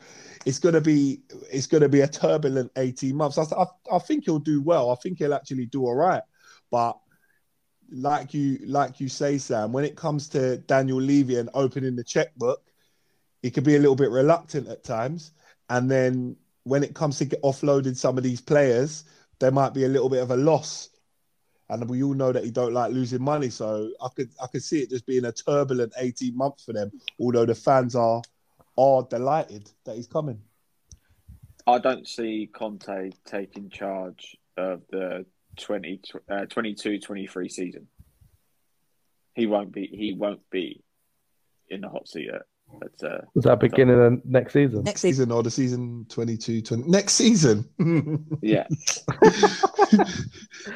[0.46, 1.20] it's going to be
[1.52, 3.36] it's going to be a turbulent 18 months.
[3.36, 4.90] I, I, I think he'll do well.
[4.90, 6.22] I think he'll actually do all right.
[6.70, 6.98] But
[7.90, 12.04] like you like you say, Sam, when it comes to Daniel Levy and opening the
[12.04, 12.62] checkbook,
[13.42, 15.32] he could be a little bit reluctant at times.
[15.68, 19.04] And then when it comes to get offloading some of these players,
[19.38, 20.90] there might be a little bit of a loss.
[21.68, 23.50] And we all know that he don't like losing money.
[23.50, 26.90] So I could I could see it just being a turbulent 18 months for them,
[27.20, 28.22] although the fans are
[28.76, 30.40] are delighted that he's coming.
[31.66, 35.26] I don't see Conte taking charge of the
[35.58, 37.88] 20, uh, 22 23 season.
[39.34, 39.86] He won't be.
[39.86, 40.82] He won't be
[41.68, 42.42] in the hot seat yet.
[42.80, 44.82] But, uh, Was that beginning of next season?
[44.84, 47.68] Next season or the season 22 20 next season.
[48.42, 48.66] yeah,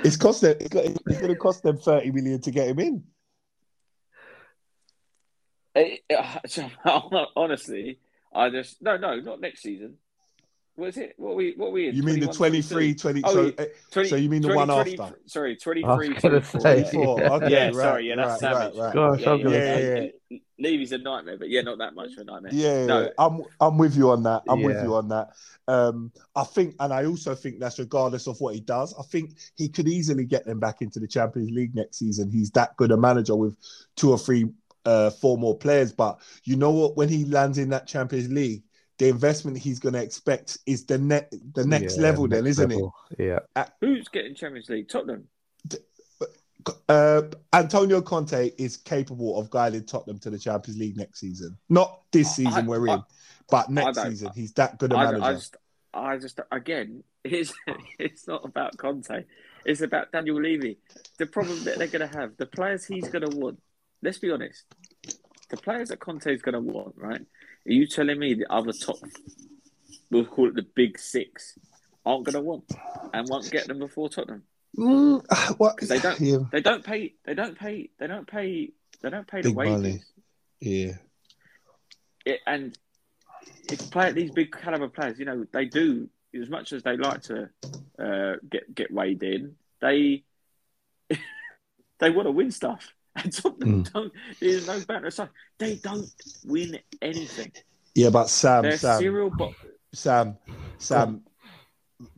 [0.04, 3.04] it's cost them it's, it's going to cost them 30 million to get him in.
[5.74, 6.68] It- it- so,
[7.36, 7.98] honestly,
[8.34, 9.96] I just no, no, not next season.
[10.76, 11.14] What is it?
[11.18, 11.94] What we what we in?
[11.94, 14.56] You mean the 21, 23 20 Oh, so, uh, 20 so you mean the 20,
[14.56, 15.18] one 20 after?
[15.26, 16.60] Sorry, I 23, gonna 24.
[16.60, 17.20] say, 24.
[17.20, 17.32] yeah.
[17.32, 18.76] Okay, Yeah, right, sorry, yeah, that's right, savage.
[18.76, 18.94] right, right.
[18.94, 20.38] Gosh, Yeah, I'm yeah, yeah.
[20.58, 22.52] Levy's a nightmare, but yeah, not that much of a nightmare.
[22.54, 23.02] Yeah, No.
[23.02, 24.42] yeah, I'm I'm with you on that.
[24.48, 25.30] I'm with you on that.
[25.68, 28.94] Um, I think, and I also think that's regardless of what he does.
[28.98, 32.30] I think he could easily get them back into the Champions League next season.
[32.30, 33.56] He's that good a manager with
[33.96, 34.46] two or three,
[34.84, 35.92] uh, four more players.
[35.92, 36.96] But you know what?
[36.96, 38.62] When he lands in that Champions League,
[38.98, 42.28] the investment he's going to expect is the net, the next Yeah, level.
[42.28, 42.94] Then, next isn't level.
[43.18, 43.38] Yeah.
[43.80, 44.88] Who's getting Champions League?
[44.88, 45.26] Tottenham.
[45.72, 45.84] it?
[46.90, 47.22] Uh,
[47.54, 51.56] Antonio Conte is capable of guiding Tottenham to the Champions League next season.
[51.70, 53.04] Not this season I- we're I- in,
[53.48, 55.24] but next season he's that good a I, manager.
[55.24, 55.56] I just,
[55.94, 57.54] I just, again, it's
[57.98, 59.24] it's not about Conte.
[59.64, 60.76] It's about Daniel Levy.
[61.18, 63.58] The problem that they're going to have, the players he's going to want.
[64.02, 64.64] Let's be honest.
[65.50, 67.20] The players that Conte is going to want, right?
[67.20, 68.98] Are you telling me the other top,
[70.10, 71.58] we'll call it the big six,
[72.06, 72.64] aren't going to want
[73.12, 74.44] and won't get them before Tottenham?
[74.78, 75.24] Mm,
[75.58, 75.76] what?
[75.76, 78.70] Because they don't, Yeah, they don't pay, they don't pay, they don't pay,
[79.02, 79.72] they don't pay the Big wages.
[79.72, 80.00] money.
[80.60, 80.92] yeah.
[82.24, 82.78] it, and
[83.68, 85.18] it's play these big caliber players.
[85.18, 86.08] You know, they do
[86.40, 87.48] as much as they like to
[87.98, 89.56] uh, get get weighed in.
[89.80, 90.22] They
[91.98, 93.92] they want to win stuff, and Tottenham Mm.
[93.92, 94.12] don't.
[94.40, 95.30] There's no better side.
[95.58, 96.06] They don't
[96.44, 97.52] win anything.
[97.94, 99.52] Yeah, but Sam, They're Sam, serial, but
[99.92, 100.36] Sam,
[100.78, 101.22] Sam,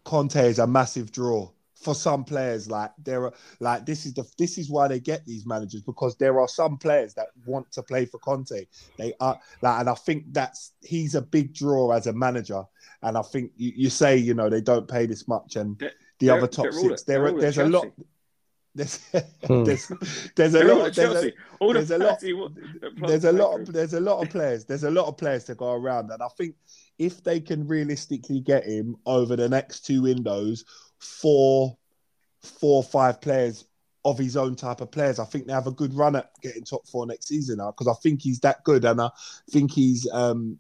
[0.04, 2.70] Conte is a massive draw for some players.
[2.70, 6.16] Like there are, like this is the this is why they get these managers because
[6.16, 8.66] there are some players that want to play for Conte.
[8.98, 12.62] They are like, and I think that's he's a big draw as a manager.
[13.02, 15.92] And I think you, you say you know they don't pay this much, and They're-
[16.20, 17.86] the other top six at- there are, there's a lot.
[18.76, 19.00] Chelsea.
[19.12, 19.64] There's, Hmm.
[19.64, 19.92] there's
[20.36, 21.32] there's a lot there's a, Chelsea.
[21.60, 22.48] All the there's a lot- players he wa-
[22.80, 25.16] that play- there's a lot of there's a lot of players there's a lot of
[25.16, 26.54] players to go around and i think
[26.98, 30.64] if they can realistically get him over the next two windows
[30.98, 31.76] four
[32.42, 33.66] four or five players
[34.04, 36.64] of his own type of players i think they have a good run at getting
[36.64, 39.08] top four next season now because i think he's that good and i
[39.50, 40.58] think he's um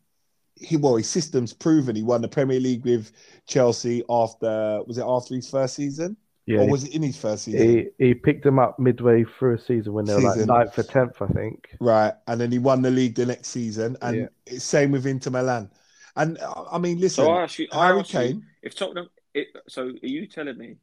[0.56, 3.10] he well his system's proven he won the premier league with
[3.46, 6.60] chelsea after was it after his first season Yeah.
[6.60, 9.58] or was it in his first season He he picked them up midway through a
[9.58, 10.48] season when they were Season.
[10.48, 11.68] like ninth or tenth, I think.
[11.80, 14.26] Right, and then he won the league the next season, and Yeah.
[14.46, 15.70] it's same with Inter Milan.
[16.16, 18.46] And uh, I mean, listen, So I ask you, I Harry ask you, Kane.
[18.62, 20.76] if Tottenham, it, so are you telling me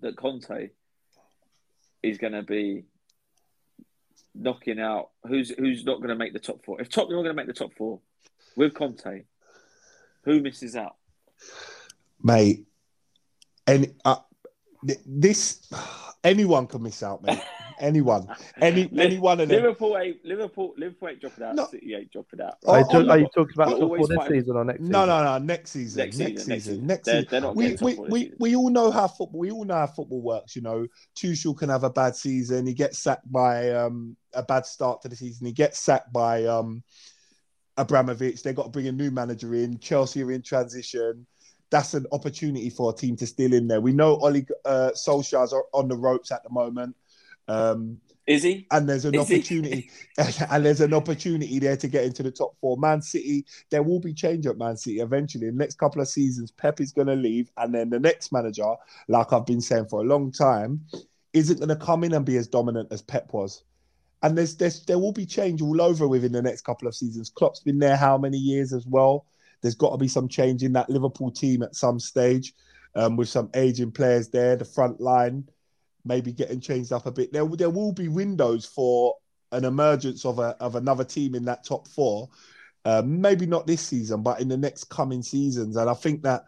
[0.00, 0.70] that Conte
[2.02, 2.84] is going to be
[4.34, 6.80] knocking out who's who's not going to make the top four?
[6.80, 8.00] If Tottenham are going to make the top four
[8.56, 9.22] with Conte,
[10.24, 10.96] who misses out?
[12.22, 12.66] mate,
[13.66, 14.24] and uh, th-
[15.06, 15.68] this
[16.24, 17.40] anyone can miss out, mate.
[17.80, 18.28] Anyone,
[18.60, 19.56] any Li- any one of them.
[19.60, 20.72] Liverpool ain't Liverpool.
[20.76, 21.54] Liverpool ain't dropping out.
[21.56, 21.66] No.
[21.66, 22.54] City ain't dropping out.
[22.64, 24.64] Oh, are, you oh, are you talking about We're top four this fighting- season or
[24.64, 24.92] next season?
[24.92, 25.38] No, no, no.
[25.38, 25.98] Next season.
[26.04, 26.74] Next season, Next next season.
[26.74, 26.86] season.
[26.86, 28.36] Next They're- they're not we, getting we, we, season.
[28.38, 29.40] we all know how football.
[29.40, 30.54] We all know how football works.
[30.54, 32.66] You know, Tuchel can have a bad season.
[32.68, 35.46] He gets sacked by um, a bad start to the season.
[35.48, 36.84] He gets sacked by um,
[37.76, 38.44] Abramovich.
[38.44, 39.78] They got to bring a new manager in.
[39.78, 41.26] Chelsea are in transition.
[41.72, 43.80] That's an opportunity for a team to steal in there.
[43.80, 46.94] We know Ole uh, Solskjaer's on the ropes at the moment.
[47.48, 48.66] Um, Is he?
[48.70, 49.90] and there's an Is opportunity
[50.50, 52.76] and there's an opportunity there to get into the top four.
[52.76, 55.48] Man City, there will be change at Man City eventually.
[55.48, 58.32] In the next couple of seasons, Pep is going to leave, and then the next
[58.32, 58.74] manager,
[59.08, 60.82] like I've been saying for a long time,
[61.32, 63.64] isn't going to come in and be as dominant as Pep was.
[64.22, 67.30] And there's, there's there will be change all over within the next couple of seasons.
[67.30, 69.24] Klopp's been there how many years as well?
[69.62, 72.52] There's got to be some change in that Liverpool team at some stage,
[72.94, 75.48] um, with some aging players there, the front line
[76.04, 77.32] maybe getting changed up a bit.
[77.32, 79.14] There, there will be windows for
[79.52, 82.28] an emergence of a of another team in that top four.
[82.84, 85.76] Uh, maybe not this season, but in the next coming seasons.
[85.76, 86.44] And I think that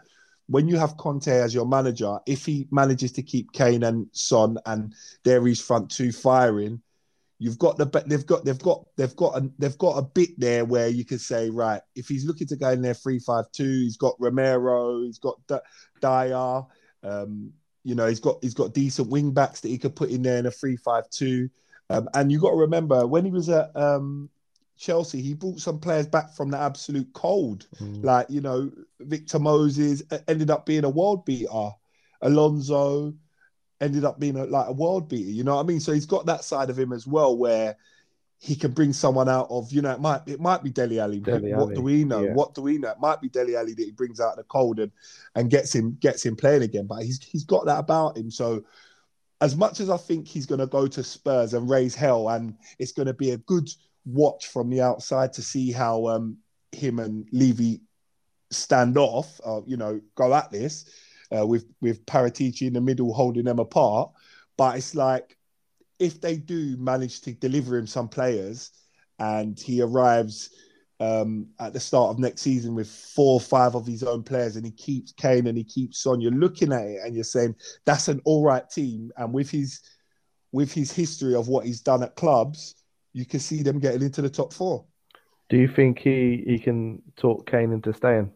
[0.47, 4.59] when you have Conte as your manager, if he manages to keep Kane and Son
[4.67, 6.83] and there his front two firing,
[7.39, 10.31] you've got the but they've got they've got they've got a, they've got a bit
[10.39, 13.51] there where you can say right if he's looking to go in there three five
[13.53, 15.57] two, he's got Romero, he's got D-
[16.01, 16.63] Dier,
[17.03, 20.23] um, you know he's got he's got decent wing backs that he could put in
[20.23, 21.51] there in a three five two,
[21.91, 24.31] um, and you got to remember when he was at um,
[24.77, 28.05] Chelsea, he brought some players back from the absolute cold, Mm.
[28.05, 28.71] like you know
[29.01, 31.71] Victor Moses ended up being a world beater,
[32.23, 33.13] Alonso
[33.81, 35.31] ended up being a, like a world beater.
[35.31, 35.81] You know what I mean?
[35.81, 37.77] So he's got that side of him as well, where
[38.39, 41.21] he can bring someone out of you know it might it might be Dele Alli.
[41.21, 42.23] What do we know?
[42.23, 42.33] yeah.
[42.33, 42.91] What do we know?
[42.91, 44.93] It might be Dele Alli that he brings out of the cold and
[45.35, 46.87] and gets him gets him playing again.
[46.87, 48.31] But he's he's got that about him.
[48.31, 48.65] So
[49.41, 52.57] as much as I think he's going to go to Spurs and raise hell, and
[52.79, 53.69] it's going to be a good
[54.07, 56.39] watch from the outside to see how um,
[56.73, 57.81] him and Levy
[58.51, 60.91] stand off, uh, you know, go at this
[61.37, 64.11] uh, with with Paratici in the middle holding them apart.
[64.57, 65.37] But it's like
[65.99, 68.71] if they do manage to deliver him some players,
[69.19, 70.51] and he arrives
[71.01, 74.57] um, at the start of next season with four or five of his own players,
[74.57, 77.55] and he keeps Kane and he keeps Son, you're looking at it and you're saying
[77.85, 79.11] that's an all right team.
[79.17, 79.81] And with his
[80.53, 82.77] with his history of what he's done at clubs,
[83.13, 84.85] you can see them getting into the top four.
[85.51, 88.31] Do you think he, he can talk Kane into staying?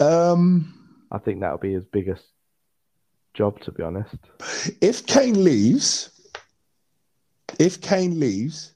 [0.00, 0.74] Um,
[1.12, 2.24] I think that'll be his biggest
[3.34, 4.16] job, to be honest.
[4.80, 6.10] if Kane leaves,
[7.58, 8.74] if Kane leaves,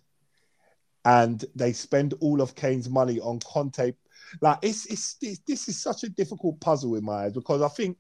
[1.05, 3.93] and they spend all of Kane's money on Conte,
[4.41, 7.69] like it's, it's it's this is such a difficult puzzle in my eyes because I
[7.69, 7.97] think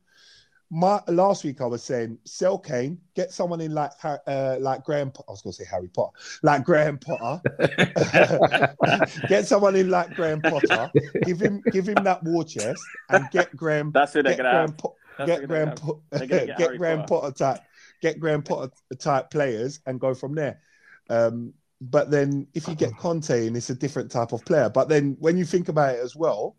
[0.70, 5.10] my last week I was saying sell Kane, get someone in like uh, like Graham.
[5.10, 7.40] Po- I was going to say Harry Potter, like Graham Potter.
[9.28, 10.90] get someone in like Graham Potter.
[11.24, 13.92] Give him give him that war chest and get Graham.
[13.92, 14.78] That's who they're get gonna Graham have.
[14.78, 17.32] Po- That's get Graham Po- get, get Harry Graham Potter.
[17.32, 17.60] Potter type
[18.00, 20.60] get Graham Potter type players and go from there.
[21.08, 24.70] Um, but then if you get Conte and it's a different type of player.
[24.70, 26.56] But then when you think about it as well,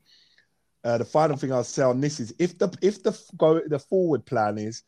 [0.86, 3.80] uh, the final thing I'll say on this is if the if the go the
[3.80, 4.84] forward plan is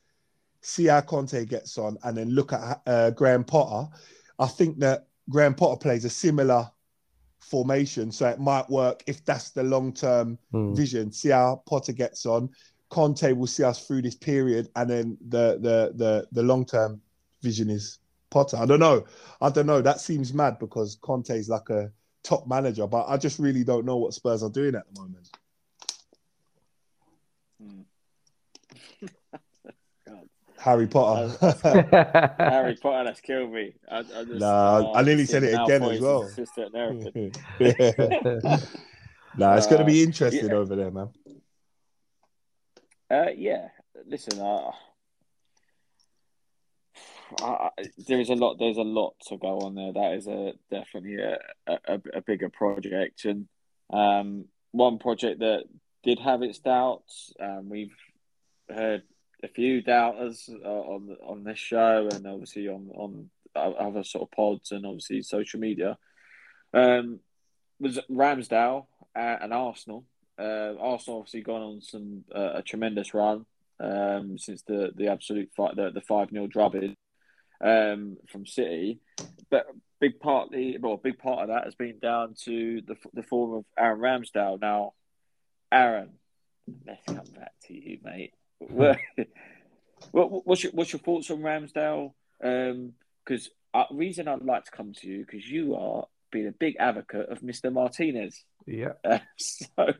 [0.61, 3.89] see how Conte gets on and then look at uh, Graham Potter,
[4.39, 6.69] I think that Graham Potter plays a similar
[7.39, 10.73] formation, so it might work if that's the long term Hmm.
[10.73, 11.11] vision.
[11.11, 12.49] See how Potter gets on.
[12.89, 17.01] Conte will see us through this period, and then the the the the long term
[17.41, 18.57] vision is Potter.
[18.57, 19.05] I don't know.
[19.41, 19.81] I don't know.
[19.81, 21.91] That seems mad because Conte is like a
[22.23, 25.29] top manager, but I just really don't know what Spurs are doing at the moment.
[30.05, 30.29] God.
[30.59, 31.37] Harry Potter.
[32.39, 33.73] Harry Potter, that's killed me.
[33.89, 36.23] I, I just, Nah, oh, I nearly said it again as well.
[39.37, 40.55] nah, it's going to be Uh, interesting yeah.
[40.55, 41.09] over there, man.
[43.09, 43.69] Uh, yeah,
[44.05, 44.71] listen, uh,
[47.41, 47.69] I, I,
[48.07, 48.57] there is a lot.
[48.59, 49.93] There's a lot to go on there.
[49.93, 53.47] That is a definitely a, a, a bigger project, and
[53.91, 55.63] um, one project that
[56.03, 57.33] did have its doubts.
[57.39, 57.95] Um, we've
[58.69, 59.03] heard
[59.43, 64.31] a few doubters uh, on on this show, and obviously on on other sort of
[64.31, 65.97] pods, and obviously social media.
[66.73, 67.19] Um,
[67.79, 70.05] was Ramsdale and Arsenal.
[70.39, 73.45] Uh, Arsenal obviously gone on some uh, a tremendous run
[73.79, 76.95] um, since the the absolute fight the the five 0 drubbing
[77.63, 78.99] um, from City,
[79.49, 79.67] but
[79.99, 83.65] big partly well big part of that has been down to the the form of
[83.77, 84.61] Aaron Ramsdale.
[84.61, 84.93] Now,
[85.71, 86.11] Aaron,
[86.85, 88.33] let's come back to you, mate.
[90.11, 92.13] what, what- what's your what's your thoughts on Ramsdale?
[92.39, 96.75] Because uh, reason I'd like to come to you because you are being a big
[96.79, 98.43] advocate of Mister Martinez.
[98.65, 98.93] yeah.
[99.03, 99.93] Uh, so,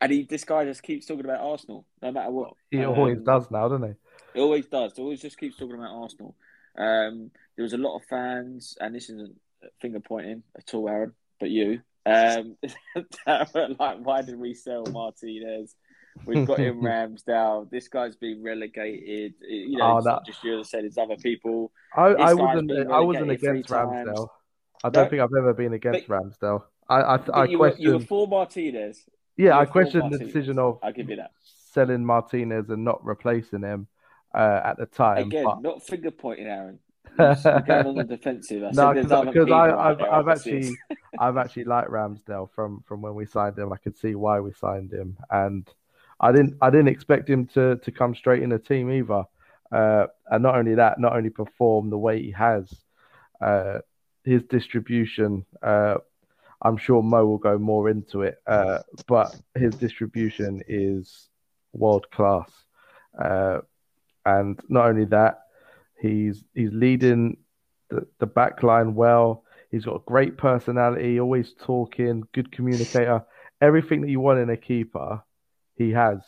[0.00, 2.54] and he, this guy just keeps talking about Arsenal, no matter what.
[2.70, 3.94] He always Um, does now, doesn't he?
[4.34, 4.92] He always does.
[4.96, 6.36] He always just keeps talking about Arsenal.
[6.78, 9.34] Um, there was a lot of fans, and this isn't
[9.80, 11.80] finger pointing at all, Aaron, but you.
[12.06, 12.56] Um,
[13.26, 15.74] that were like, why did we sell Martinez?
[16.26, 17.70] We've got him Ramsdale.
[17.70, 19.34] This guy's been relegated.
[19.40, 21.72] You know, Oh, it's that- not just you that said it's other people.
[21.96, 22.70] I, I wasn't.
[22.90, 23.90] I wasn't against times.
[24.08, 24.28] Ramsdale.
[24.82, 25.10] I don't No.
[25.10, 26.62] think I've ever been against But- Ramsdale.
[26.88, 29.04] I I, I you, were, you were for Martinez.
[29.36, 31.30] Yeah, I questioned the decision of I'll give you that.
[31.72, 33.86] selling Martinez and not replacing him
[34.34, 35.18] uh, at the time.
[35.28, 36.78] Again, but- not finger pointing, Aaron.
[37.18, 38.62] Going on the defensive.
[38.62, 40.70] I no, said there's other because I, I've, I've actually,
[41.18, 43.72] I've actually liked Ramsdale from from when we signed him.
[43.72, 45.68] I could see why we signed him, and
[46.20, 49.24] I didn't, I didn't expect him to to come straight in the team either.
[49.72, 52.64] Uh, and not only that, not only perform the way he has,
[53.40, 53.80] Uh,
[54.24, 55.96] his distribution, uh,
[56.60, 61.30] I'm sure Mo will go more into it, uh, but his distribution is
[61.72, 62.50] world class.
[63.18, 63.60] Uh,
[64.24, 65.34] and not only that,
[65.98, 67.38] he's he's leading
[67.88, 69.42] the, the back line well.
[69.70, 73.24] He's got a great personality, always talking, good communicator.
[73.60, 75.22] Everything that you want in a keeper,
[75.80, 76.18] he has.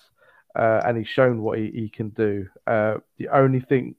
[0.55, 2.47] Uh, and he's shown what he, he can do.
[2.67, 3.95] Uh, the only thing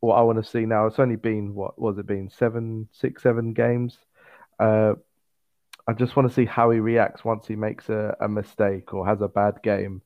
[0.00, 3.22] what I want to see now, it's only been, what was it been, seven, six,
[3.22, 3.98] seven games.
[4.60, 4.94] Uh,
[5.88, 9.06] I just want to see how he reacts once he makes a, a mistake or
[9.06, 10.02] has a bad game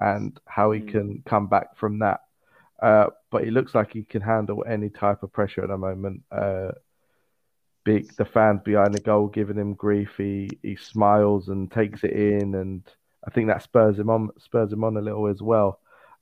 [0.00, 0.90] and how he Mm.
[0.92, 2.20] can come back from that.
[2.80, 6.22] Uh, but he looks like he can handle any type of pressure at the moment.
[6.30, 6.72] Uh,
[7.84, 10.10] big the fans behind the goal giving him grief.
[10.16, 12.82] He he smiles and takes it in, and
[13.26, 15.80] I think that spurs him on spurs him on a little as well.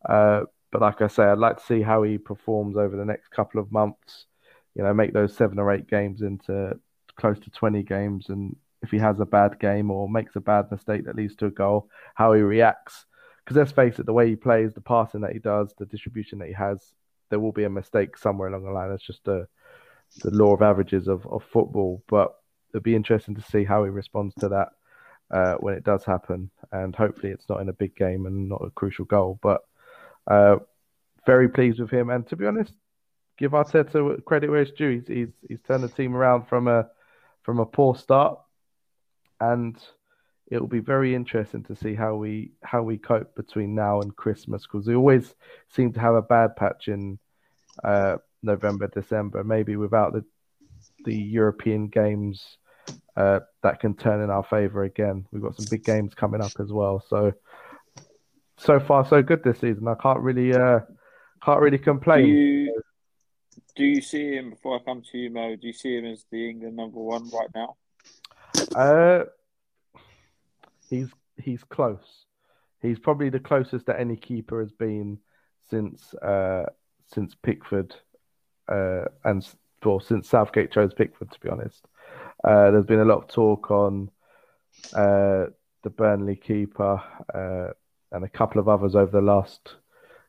[0.09, 3.29] Uh, but like I say, I'd like to see how he performs over the next
[3.31, 4.27] couple of months.
[4.75, 6.79] You know, make those seven or eight games into
[7.17, 10.71] close to twenty games, and if he has a bad game or makes a bad
[10.71, 13.05] mistake that leads to a goal, how he reacts.
[13.45, 16.39] Because let's face it, the way he plays, the passing that he does, the distribution
[16.39, 16.95] that he has,
[17.31, 18.93] there will be a mistake somewhere along the line.
[18.93, 19.49] It's just a
[20.23, 22.03] the law of averages of, of football.
[22.09, 22.35] But
[22.73, 24.69] it'd be interesting to see how he responds to that
[25.31, 26.51] uh, when it does happen.
[26.73, 29.39] And hopefully it's not in a big game and not a crucial goal.
[29.43, 29.63] But
[30.27, 30.57] uh,
[31.27, 32.11] very pleased with him.
[32.11, 32.73] And to be honest,
[33.39, 34.91] give Arteta credit where it's due.
[34.99, 36.89] He's, he's, he's turned the team around from a
[37.43, 38.39] from a poor start.
[39.41, 39.77] And
[40.51, 44.15] it will be very interesting to see how we how we cope between now and
[44.15, 45.35] Christmas because we always
[45.69, 47.19] seem to have a bad patch in
[47.85, 50.25] uh, November, December, maybe without the
[51.05, 52.59] the European games
[53.17, 55.27] uh, that can turn in our favour again.
[55.33, 57.05] We've got some big games coming up as well.
[57.09, 57.33] So
[58.57, 59.89] so far so good this season.
[59.89, 60.81] I can't really uh,
[61.45, 62.27] can't really Do complain.
[62.27, 62.83] you
[63.77, 65.57] do you see him before I come to you, Mo?
[65.57, 67.77] Do you see him as the England number one right now?
[68.75, 69.25] Uh,
[70.89, 71.09] he's
[71.43, 72.25] he's close.
[72.83, 75.19] He's probably the closest that any keeper has been
[75.69, 76.65] since uh,
[77.07, 77.95] since Pickford
[78.69, 79.47] uh, and
[79.85, 81.31] well since Southgate chose Pickford.
[81.33, 81.87] To be honest,
[82.45, 84.11] uh, there's been a lot of talk on
[84.95, 85.47] uh,
[85.83, 87.03] the Burnley keeper
[87.35, 87.73] uh,
[88.13, 89.77] and a couple of others over the last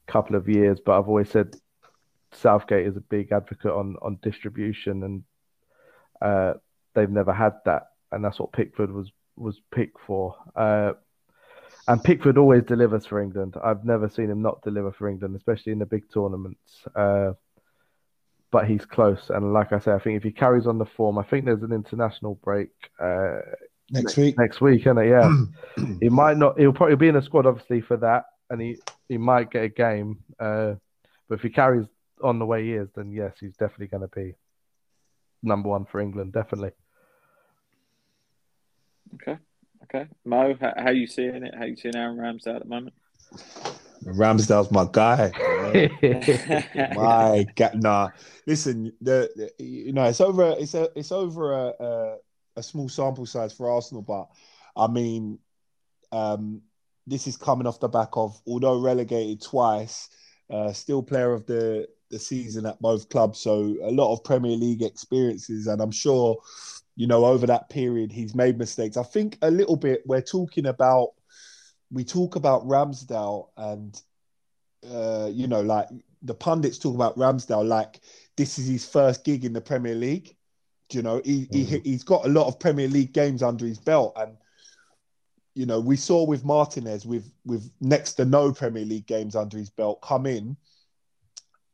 [0.07, 1.55] couple of years, but I've always said
[2.33, 5.23] Southgate is a big advocate on on distribution, and
[6.21, 6.53] uh,
[6.93, 10.35] they've never had that, and that's what Pickford was was picked for.
[10.55, 10.93] Uh,
[11.87, 13.55] and Pickford always delivers for England.
[13.61, 16.85] I've never seen him not deliver for England, especially in the big tournaments.
[18.51, 21.17] But he's close, and like I say, I think if he carries on the form,
[21.17, 22.69] I think there's an international break
[23.01, 23.39] uh,
[23.91, 24.37] Next week.
[24.37, 25.09] next week, isn't it?
[25.09, 25.29] Yeah,
[26.01, 26.59] he might not.
[26.59, 28.77] He'll probably be in the squad, obviously, for that, and he
[29.09, 30.19] he might get a game.
[30.39, 30.75] Uh,
[31.29, 31.85] but if he carries
[32.23, 34.33] on the way he is, then yes, he's definitely going to be
[35.43, 36.33] number one for England.
[36.33, 36.71] Definitely.
[39.15, 39.37] Okay,
[39.83, 40.07] okay.
[40.23, 41.53] Mo, how, how you seeing it?
[41.57, 42.95] How you seeing Aaron Ramsdale at the moment?
[44.05, 45.31] Ramsdale's my guy.
[46.95, 48.09] my God, nah.
[48.47, 50.55] Listen, the, the- you know it's over.
[50.57, 52.17] It's a it's over a, a
[52.57, 54.27] a small sample size for Arsenal, but
[54.75, 55.39] I mean,
[56.11, 56.61] um,
[57.07, 60.09] this is coming off the back of although relegated twice,
[60.49, 63.39] uh, still player of the the season at both clubs.
[63.39, 66.37] So a lot of Premier League experiences, and I'm sure,
[66.95, 68.97] you know, over that period he's made mistakes.
[68.97, 70.03] I think a little bit.
[70.05, 71.13] We're talking about
[71.91, 74.01] we talk about Ramsdale and
[74.89, 75.87] uh, you know, like
[76.21, 77.99] the pundits talk about Ramsdale like
[78.37, 80.35] this is his first gig in the Premier League.
[80.89, 83.79] Do you know, he, he he's got a lot of Premier League games under his
[83.79, 84.35] belt, and
[85.53, 89.57] you know, we saw with Martinez with with next to no Premier League games under
[89.57, 90.57] his belt come in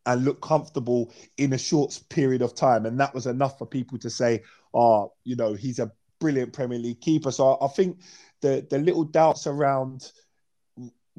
[0.06, 3.98] and look comfortable in a short period of time, and that was enough for people
[4.00, 4.44] to say,
[4.74, 8.00] "Oh, you know, he's a brilliant Premier League keeper." So I, I think
[8.42, 10.12] the the little doubts around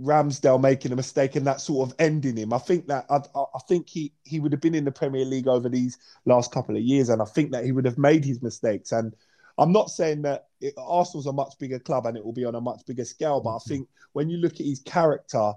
[0.01, 2.53] Ramsdale making a mistake and that sort of ending him.
[2.53, 5.49] I think that I, I think he he would have been in the Premier League
[5.49, 8.43] over these last couple of years, and I think that he would have made his
[8.43, 8.93] mistakes.
[8.93, 9.15] And
[9.59, 12.55] I'm not saying that it, Arsenal's a much bigger club and it will be on
[12.55, 15.53] a much bigger scale, but I think when you look at his character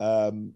[0.00, 0.54] um,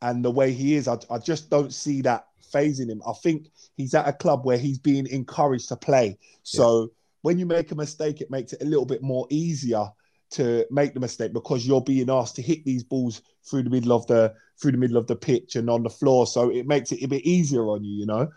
[0.00, 3.02] and the way he is, I, I just don't see that phasing him.
[3.06, 6.18] I think he's at a club where he's being encouraged to play.
[6.42, 9.86] So when you make a mistake, it makes it a little bit more easier
[10.30, 13.92] to make the mistake because you're being asked to hit these balls through the middle
[13.92, 16.26] of the through the middle of the pitch and on the floor.
[16.26, 18.30] So it makes it a bit easier on you, you know.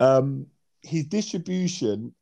[0.00, 0.46] Um,
[0.82, 2.14] his distribution,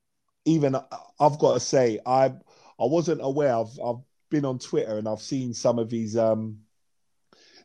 [0.44, 0.76] even
[1.20, 3.56] I've got to say, I I wasn't aware.
[3.56, 6.58] I've I've been on Twitter and I've seen some of his um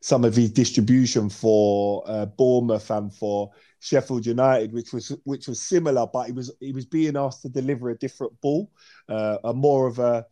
[0.04, 5.62] some of his distribution for uh, Bournemouth and for Sheffield United, which was which was
[5.62, 8.70] similar, but he was he was being asked to deliver a different ball,
[9.08, 10.26] uh, a more of a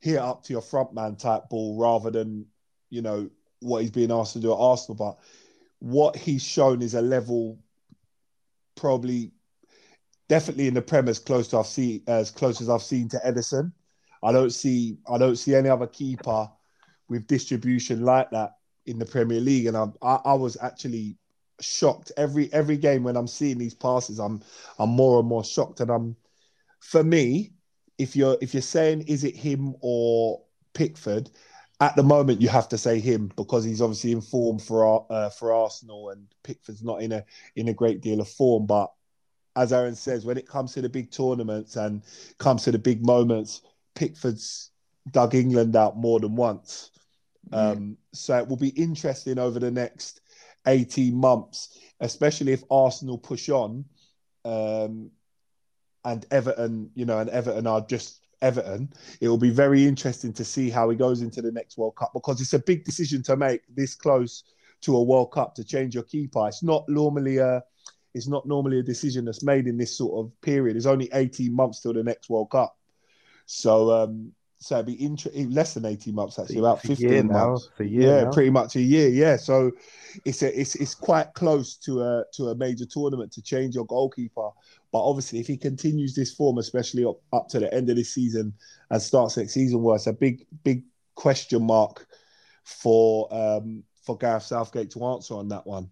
[0.00, 2.46] hit up to your front man type ball rather than
[2.88, 3.30] you know
[3.60, 4.96] what he's being asked to do at Arsenal.
[4.96, 5.18] But
[5.78, 7.58] what he's shown is a level
[8.76, 9.32] probably
[10.28, 13.18] definitely in the Prem as close to I've seen as close as I've seen to
[13.26, 13.72] Ederson.
[14.22, 16.48] I don't see I don't see any other keeper
[17.08, 18.52] with distribution like that
[18.86, 21.16] in the Premier League, and I, I, I was actually
[21.60, 24.18] shocked every every game when I'm seeing these passes.
[24.18, 24.40] I'm
[24.78, 26.16] I'm more and more shocked, and I'm
[26.80, 27.52] for me,
[28.00, 30.40] if you're if you're saying is it him or
[30.72, 31.30] Pickford,
[31.80, 35.30] at the moment you have to say him because he's obviously in form for uh,
[35.30, 37.24] for Arsenal, and Pickford's not in a
[37.56, 38.66] in a great deal of form.
[38.66, 38.90] But
[39.54, 42.02] as Aaron says, when it comes to the big tournaments and
[42.38, 43.62] comes to the big moments,
[43.94, 44.70] Pickford's
[45.10, 46.90] dug England out more than once.
[47.52, 50.20] Um, so it will be interesting over the next
[50.66, 53.84] 18 months, especially if Arsenal push on
[54.44, 55.10] um,
[56.04, 58.92] and Everton, you know, and Everton are just Everton.
[59.20, 62.12] It will be very interesting to see how he goes into the next World Cup
[62.14, 64.44] because it's a big decision to make this close
[64.82, 66.48] to a World Cup to change your keeper.
[66.48, 67.62] It's not normally a
[68.14, 70.76] it's not normally a decision that's made in this sort of period.
[70.76, 72.76] It's only 18 months till the next World Cup.
[73.46, 75.50] So um, so it'd be interesting.
[75.50, 77.70] Less than eighteen months actually, about fifteen months.
[77.80, 78.30] yeah, now.
[78.30, 79.08] pretty much a year.
[79.08, 79.72] Yeah, so
[80.26, 83.86] it's a it's it's quite close to a to a major tournament to change your
[83.86, 84.50] goalkeeper.
[84.92, 88.12] But obviously, if he continues this form, especially up, up to the end of this
[88.12, 88.52] season
[88.90, 90.84] and starts next season, well, it's a big big
[91.14, 92.06] question mark
[92.64, 95.90] for um, for Gareth Southgate to answer on that one.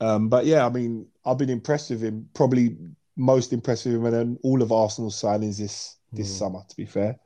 [0.00, 2.28] Um, but yeah, I mean, I've been impressed with him.
[2.34, 2.76] Probably
[3.16, 6.38] most impressed with him, and all of Arsenal's signings this this Mm.
[6.38, 6.60] summer.
[6.68, 7.18] To be fair.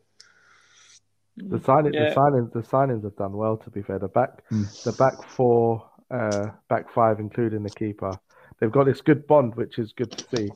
[1.38, 2.08] The signing, Yeah.
[2.08, 3.56] the signings, the signings have done well.
[3.58, 4.82] To be fair, the back, Mm.
[4.84, 8.18] the back four, uh, back five, including the keeper,
[8.58, 10.50] they've got this good bond, which is good to see.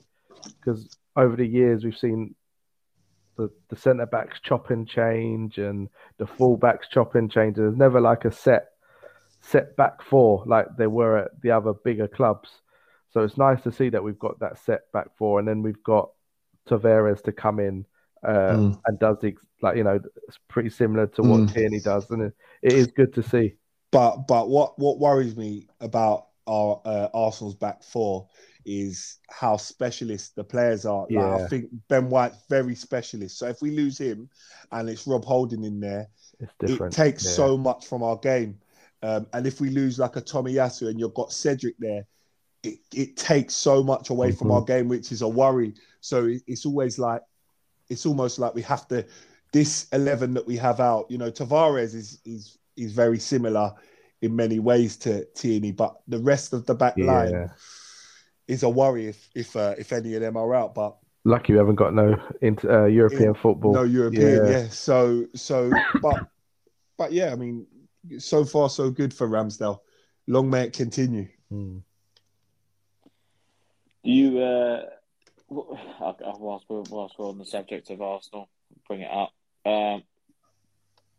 [0.45, 2.34] Because over the years, we've seen
[3.36, 5.88] the the centre backs chop and change, and
[6.18, 7.57] the full backs chop and change.
[7.57, 8.68] There's never like a set
[9.43, 12.51] set back four like there were at the other bigger clubs.
[13.12, 15.82] So it's nice to see that we've got that set back four, and then we've
[15.82, 16.11] got
[16.68, 17.86] Tavares to come in
[18.22, 18.80] uh, Mm.
[18.86, 21.53] and does the like you know it's pretty similar to what Mm.
[21.53, 23.55] Tierney does, and it, it is good to see.
[23.91, 28.28] But but what what worries me about our uh, Arsenal's back four
[28.70, 31.04] is how specialist the players are.
[31.10, 33.36] Like, I think Ben White's very specialist.
[33.36, 34.30] So if we lose him
[34.70, 36.06] and it's Rob Holding in there,
[36.60, 37.30] it takes yeah.
[37.32, 38.60] so much from our game.
[39.02, 42.06] Um, and if we lose like a Tomiyasu and you've got Cedric there,
[42.62, 44.54] it, it takes so much away from Mhm.
[44.54, 45.74] our game, which is a worry.
[46.00, 47.22] So it, it's always like,
[47.88, 49.04] it's almost like we have to,
[49.52, 53.72] this 11 that we have out, you know, Tavares is, is, is very similar
[54.22, 57.48] in many ways to Tierney, but the rest of the back line Yeah.
[58.51, 60.74] Is a worry if, if, uh, if any of them are out.
[60.74, 63.72] But Lucky we haven't got no into uh, European football.
[63.74, 64.51] no European, Yeah.
[64.51, 64.68] yeah.
[64.68, 65.70] So so
[66.03, 66.26] but
[66.98, 67.66] but yeah, I mean,
[68.18, 69.78] so far so good for Ramsdale.
[70.26, 71.28] Long may it continue.
[71.53, 71.82] Mm.
[74.03, 74.82] You, uh,
[75.51, 78.48] w- I- whilst we're, whilst we're on the subject of Arsenal,
[78.88, 79.32] bring it up.
[79.66, 80.03] Um,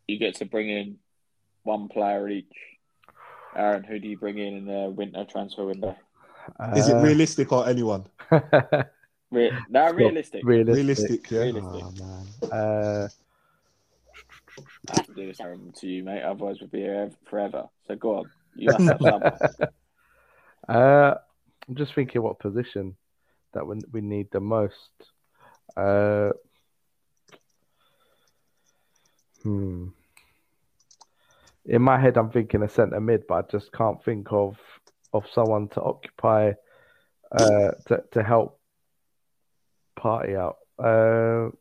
[0.07, 0.97] you get to bring in
[1.63, 2.51] one player each.
[3.55, 5.95] Aaron, who do you bring in in the winter transfer window?
[6.75, 8.05] Is it Uh, realistic or anyone?
[9.31, 10.43] Re- no, realistic.
[10.43, 10.75] realistic?
[10.75, 11.39] Realistic, yeah.
[11.39, 11.83] Realistic.
[11.83, 12.27] Oh, man.
[12.51, 13.07] Uh,
[14.89, 15.37] I have to do this,
[15.79, 16.21] to you, mate.
[16.21, 17.69] Otherwise, we'll be here forever.
[17.87, 18.31] So go on.
[18.55, 19.69] You must have
[20.69, 21.15] uh,
[21.67, 22.95] I'm just thinking what position
[23.53, 24.91] that we, we need the most.
[25.77, 26.31] Uh,
[29.43, 29.87] hmm.
[31.65, 34.57] In my head, I'm thinking a centre mid, but I just can't think of
[35.13, 36.53] of someone to occupy
[37.31, 38.59] uh, to to help
[39.97, 40.57] Partey out.
[40.79, 41.51] Uh,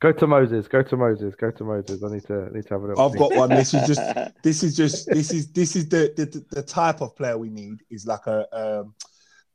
[0.00, 0.66] go to Moses.
[0.68, 1.34] Go to Moses.
[1.34, 2.02] Go to Moses.
[2.02, 3.04] I need to I need to have a little.
[3.04, 3.30] I've think.
[3.30, 3.50] got one.
[3.50, 4.02] This is just
[4.42, 7.82] this is just this is this is the the, the type of player we need
[7.90, 8.94] is like a um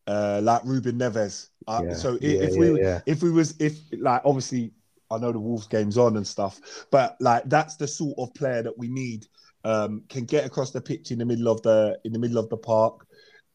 [0.07, 1.49] uh like Ruben Neves.
[1.67, 3.01] Uh, Yeah, so if, yeah, if yeah, we yeah.
[3.05, 4.71] if we was if like obviously
[5.11, 6.59] I know the Wolves game's on and stuff,
[6.91, 9.27] but like that's the sort of player that we need.
[9.65, 12.49] Um, can get across the pitch in the middle of the in the middle of
[12.49, 13.07] the park,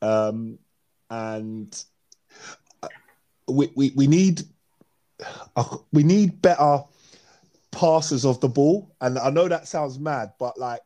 [0.03, 0.59] um,
[1.09, 1.85] and
[2.83, 2.89] uh,
[3.47, 4.43] we, we we need
[5.57, 6.83] uh, we need better
[7.71, 8.95] passers of the ball.
[9.01, 10.83] And I know that sounds mad, but like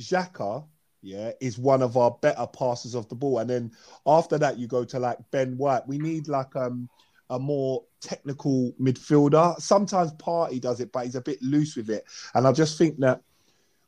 [0.00, 0.64] Xhaka,
[1.02, 3.40] yeah, is one of our better passers of the ball.
[3.40, 3.72] And then
[4.06, 5.86] after that, you go to like Ben White.
[5.86, 6.88] We need like um
[7.30, 9.60] a more technical midfielder.
[9.60, 12.04] Sometimes Partey does it, but he's a bit loose with it.
[12.34, 13.20] And I just think that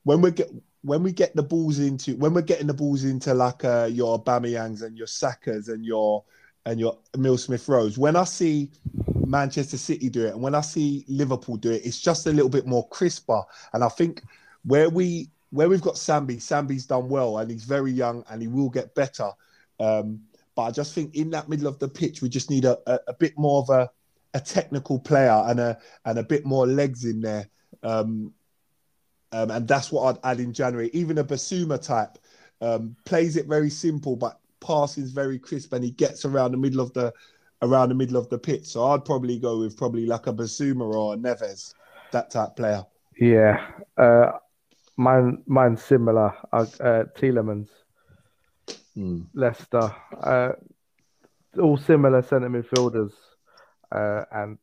[0.04, 0.50] when we get
[0.82, 4.18] when we get the balls into when we're getting the balls into like uh, your
[4.18, 6.24] Aubameyangs and your Sakas and your
[6.66, 8.70] and your Emile Smith Rowe, when I see
[9.26, 12.50] Manchester City do it and when I see Liverpool do it, it's just a little
[12.50, 13.42] bit more crisper.
[13.72, 14.22] And I think
[14.64, 18.48] where we where we've got Sambi, Sambi's done well and he's very young and he
[18.48, 19.30] will get better.
[19.80, 20.20] Um,
[20.54, 23.00] but I just think in that middle of the pitch, we just need a, a,
[23.08, 23.90] a bit more of a,
[24.34, 27.48] a technical player and a and a bit more legs in there.
[27.82, 28.32] Um,
[29.32, 30.90] um, and that's what I'd add in January.
[30.92, 32.18] Even a Bissouma type
[32.60, 36.80] um, plays it very simple, but passes very crisp, and he gets around the middle
[36.80, 37.12] of the
[37.62, 38.66] around the middle of the pitch.
[38.66, 41.74] So I'd probably go with probably like a Bissouma or a Neves,
[42.12, 42.84] that type player.
[43.18, 43.66] Yeah,
[43.96, 44.32] uh,
[44.96, 46.32] mine mine's similar.
[46.52, 47.68] Uh, uh, Tielemans,
[48.94, 49.22] Hmm.
[49.34, 50.52] Leicester, uh,
[51.60, 53.12] all similar centre midfielders.
[53.92, 54.58] Uh, and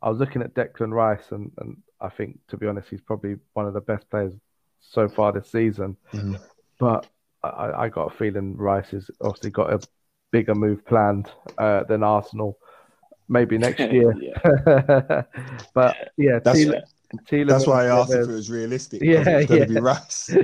[0.00, 3.36] I was looking at Declan Rice, and, and I think, to be honest, he's probably
[3.54, 4.32] one of the best players
[4.80, 5.96] so far this season.
[6.12, 6.40] Mhm.
[6.78, 7.06] But
[7.42, 9.80] I, I got a feeling Rice has obviously got a
[10.30, 12.58] bigger move planned uh, than Arsenal.
[13.28, 14.14] Maybe next year.
[15.74, 16.82] but yeah, That's- Thiel-
[17.26, 19.00] Tielemans, That's why I asked if it was realistic.
[19.02, 20.28] Yeah, Yeah, it's going to be Rice.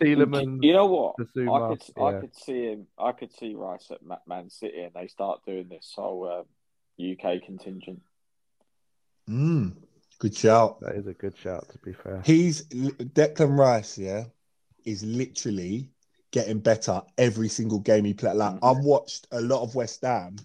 [0.00, 0.62] Tielemans.
[0.62, 1.14] You know what?
[1.18, 2.86] I Bissouma, could I could see him.
[2.98, 6.46] I could see Rice at Ma- Man City, and they start doing this whole um,
[7.12, 8.00] UK contingent.
[9.28, 9.76] Mm,
[10.18, 10.80] good shout.
[10.80, 12.22] That is a good shout, to be fair.
[12.24, 14.24] He's Declan Rice, yeah,
[14.84, 15.90] is literally
[16.32, 18.34] getting better every single game he played.
[18.34, 20.36] Like I've watched a lot of West Ham,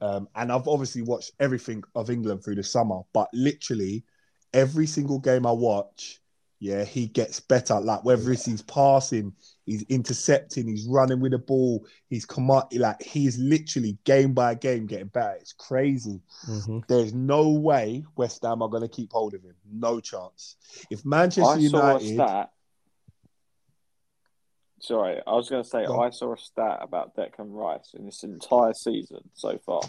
[0.00, 3.00] um, and I've obviously watched everything of England through the summer.
[3.12, 4.04] But literally
[4.52, 6.20] every single game I watch,
[6.60, 7.80] yeah, he gets better.
[7.80, 9.32] Like whether it's he's passing,
[9.66, 12.64] he's intercepting, he's running with the ball, he's command.
[12.72, 15.36] Like he's literally game by game getting better.
[15.40, 16.20] It's crazy.
[16.44, 19.54] hmm There's no way West Ham are going to keep hold of him.
[19.70, 20.56] No chance.
[20.90, 22.50] If Manchester I saw a United, stat.
[24.80, 26.00] Sorry, I was going to say Go.
[26.00, 29.80] I saw a stat about Declan Rice in this entire season so far.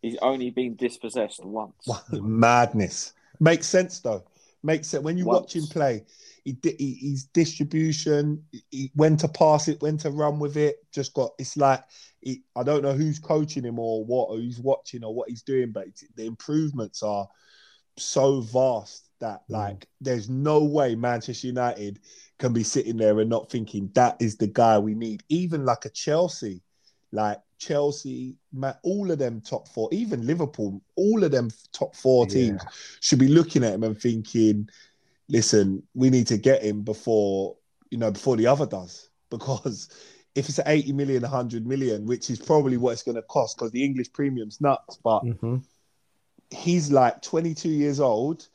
[0.00, 1.88] He's only been dispossessed once.
[2.10, 4.24] madness makes sense though.
[4.62, 6.04] Makes sense when you watch him play.
[6.44, 10.76] He, he, his distribution, he, when to pass it, when to run with it.
[10.92, 11.30] Just got.
[11.38, 11.82] It's like
[12.20, 15.42] he, I don't know who's coaching him or what, or who's watching or what he's
[15.42, 17.28] doing, but it's, the improvements are
[17.96, 19.54] so vast that mm.
[19.54, 22.00] like there's no way Manchester United
[22.38, 25.22] can be sitting there and not thinking that is the guy we need.
[25.28, 26.62] Even like a Chelsea,
[27.12, 28.34] like Chelsea,
[28.82, 32.34] all of them top four, even Liverpool, all of them top four Yeah.
[32.34, 32.62] teams
[33.00, 34.68] should be looking at him and thinking,
[35.28, 37.56] listen, we need to get him before
[37.90, 39.88] you know before the other does because.
[40.34, 43.70] If it's 80 million, 100 million, which is probably what it's going to cost because
[43.70, 45.58] the English premium's nuts, but hmm
[46.52, 48.48] he's like 22 years old,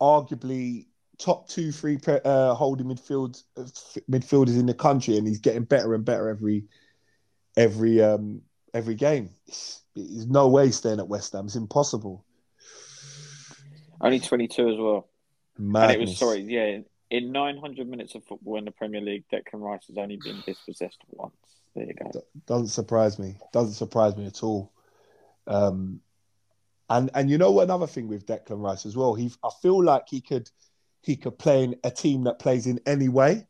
[0.00, 0.86] arguably
[1.18, 5.40] top two, three pre- uh, holding midfield uh, f- midfielders in the country, and he's
[5.40, 6.64] getting better and better every
[7.56, 8.40] every um
[8.72, 9.30] every game.
[9.46, 11.46] It's, there's no way staying at West Ham.
[11.46, 12.24] It's impossible.
[14.00, 15.09] Only 22 as well.
[15.60, 15.92] Madness.
[15.94, 16.80] And it was, sorry, yeah,
[17.10, 20.98] in 900 minutes of football in the Premier League, Declan Rice has only been dispossessed
[21.08, 21.34] once.
[21.74, 22.10] There you go.
[22.46, 23.36] doesn't surprise me.
[23.52, 24.72] Doesn't surprise me at all.
[25.46, 26.00] Um,
[26.88, 29.14] and and you know what, another thing with Declan Rice as well.
[29.14, 30.50] He I feel like he could
[31.02, 33.46] he could play in a team that plays in any way.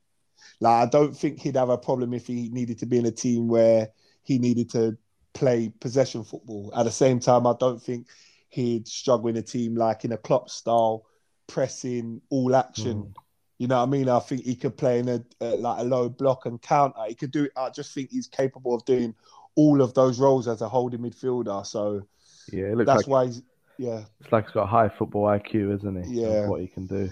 [0.60, 3.10] Like I don't think he'd have a problem if he needed to be in a
[3.10, 3.88] team where
[4.22, 4.98] he needed to
[5.32, 6.72] play possession football.
[6.76, 8.08] At the same time, I don't think
[8.50, 11.06] he'd struggle in a team like in a Klopp style
[11.50, 13.14] pressing all action.
[13.58, 14.08] You know what I mean?
[14.08, 17.00] I think he could play in a, uh like a low block and counter.
[17.08, 17.48] He could do.
[17.56, 19.14] I just think he's capable of doing
[19.56, 21.66] all of those roles as a holding midfielder.
[21.66, 22.06] So
[22.52, 23.42] Yeah, it looks that's like why he's
[23.76, 26.22] yeah it's like he's got high football IQ, isn't he?
[26.22, 26.46] Yeah.
[26.48, 27.10] what he can do.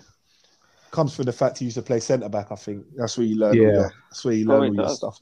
[0.90, 2.50] comes from the fact he used to play centre back.
[2.50, 3.54] I think that's where you learn.
[3.54, 3.62] Yeah.
[3.62, 5.18] your, that's where you learn Probably all your stuff.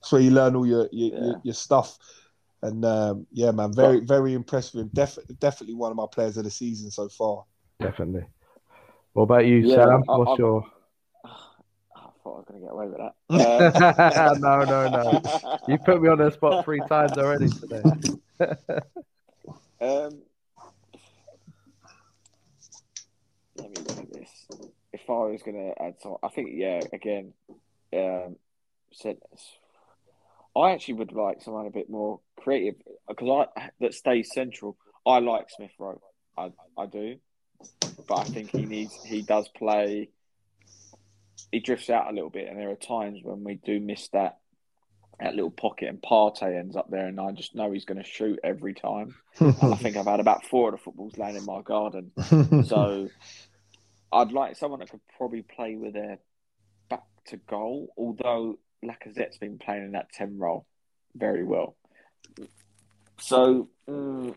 [0.00, 1.24] That's where you learn all your your, Yeah.
[1.26, 1.98] your, your stuff.
[2.62, 4.90] And um, yeah, man, very very impressed with him.
[4.94, 7.44] Def- definitely one of my players of the season so far.
[7.80, 8.24] Definitely.
[9.12, 10.04] What about you, Yeah, Sam?
[10.08, 10.66] I- What's I- your?
[11.24, 11.28] I
[12.22, 13.14] thought I was going to get away with that.
[14.10, 15.22] Uh, no, no, no.
[15.68, 17.82] You put me on the spot three times already today.
[19.80, 20.22] Um,
[23.56, 24.30] let me look at this.
[24.92, 26.82] If I was going to add some, I think yeah.
[26.92, 27.32] Again,
[27.92, 28.36] um,
[28.92, 29.58] centers.
[30.56, 32.76] I actually would like someone a bit more creative
[33.08, 34.76] because I that stays central.
[35.04, 36.00] I like Smith Rowe.
[36.38, 37.16] I I do,
[38.06, 40.10] but I think he needs he does play.
[41.50, 44.38] He drifts out a little bit, and there are times when we do miss that
[45.20, 48.08] that little pocket, and Partey ends up there, and I just know he's going to
[48.08, 49.14] shoot every time.
[49.38, 52.10] And I think I've had about four of the footballs land in my garden.
[52.66, 53.08] So
[54.12, 56.18] I'd like someone that could probably play with their
[56.90, 60.66] back to goal, although Lacazette's been playing in that 10 role
[61.14, 61.76] very well.
[63.18, 64.34] So, mm,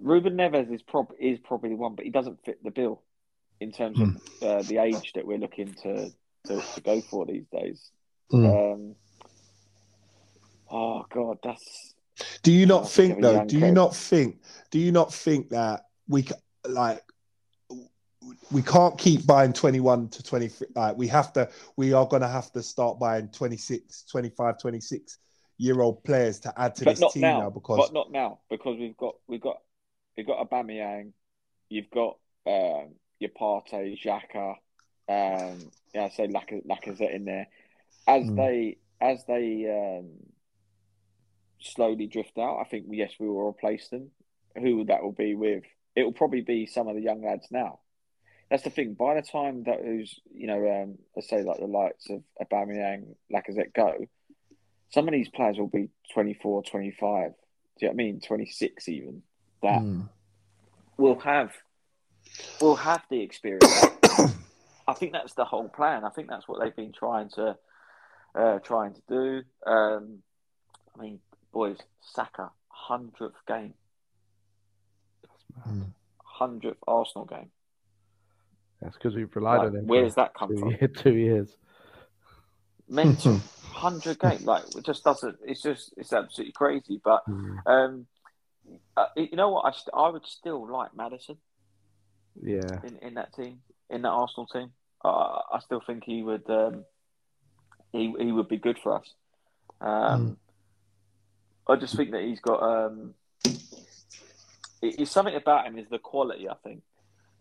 [0.00, 3.02] Ruben Neves is, prob- is probably the one, but he doesn't fit the bill
[3.60, 4.08] in terms of
[4.42, 6.10] uh, the age that we're looking to,
[6.46, 7.90] to, to go for these days.
[8.32, 8.74] Mm.
[8.74, 8.94] Um,
[10.70, 11.94] oh, God, that's.
[12.42, 13.44] Do you not think though?
[13.44, 14.40] Do you not think?
[14.70, 16.26] Do you not think that we
[16.66, 17.02] like
[18.50, 22.28] we can't keep buying 21 to 23 like we have to we are going to
[22.28, 25.18] have to start buying 26 25 26
[25.58, 28.38] year old players to add to but this team now, now, because but not now
[28.50, 29.58] because we've got we've got
[30.16, 31.12] we've got Aubameyang,
[31.68, 34.56] you've got um, your Partey, Xhaka,
[35.08, 37.48] um, yeah, I say Lacazette in there.
[38.06, 38.36] As Mm.
[38.36, 40.10] they as they um,
[41.60, 44.10] slowly drift out, I think yes, we will replace them.
[44.60, 45.64] Who that will be with?
[45.94, 47.80] It will probably be some of the young lads now.
[48.50, 48.94] That's the thing.
[48.94, 53.14] By the time that who's you know, um, let's say like the likes of Aubameyang,
[53.32, 54.06] Lacazette go,
[54.90, 57.30] some of these players will be 24, 25.
[57.78, 58.20] Do you know what I mean?
[58.20, 59.22] 26 even.
[59.62, 60.08] That Mm.
[60.96, 61.52] will have
[62.60, 63.64] will have the experience.
[64.88, 66.04] I think that's the whole plan.
[66.04, 67.56] I think that's what they've been trying to
[68.34, 69.42] uh, trying to do.
[69.70, 70.22] Um,
[70.96, 71.20] I mean,
[71.52, 73.74] boys, Saka hundredth game,
[75.68, 75.86] Mm.
[76.22, 77.50] hundredth Arsenal game.
[78.82, 79.86] That's because we've relied Like, on him.
[79.86, 80.68] where does that come two, from?
[80.70, 81.56] year- two years.
[82.88, 83.40] Mental,
[83.72, 84.44] hundred game.
[84.44, 85.38] Like it just doesn't.
[85.44, 87.00] It's just it's absolutely crazy.
[87.02, 87.66] But Mm.
[87.66, 88.06] um,
[88.96, 89.64] uh, you know what?
[89.66, 91.36] I st- I would still like Madison.
[92.42, 92.80] Yeah.
[92.84, 94.70] in, in that team, in that Arsenal team.
[95.04, 96.84] Uh, I still think he would um,
[97.92, 99.14] he he would be good for us.
[99.80, 100.36] Um,
[101.68, 103.14] I just think that he's got um,
[103.44, 106.48] it- it's something about him is the quality.
[106.48, 106.82] I think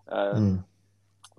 [0.09, 0.63] um, Mm.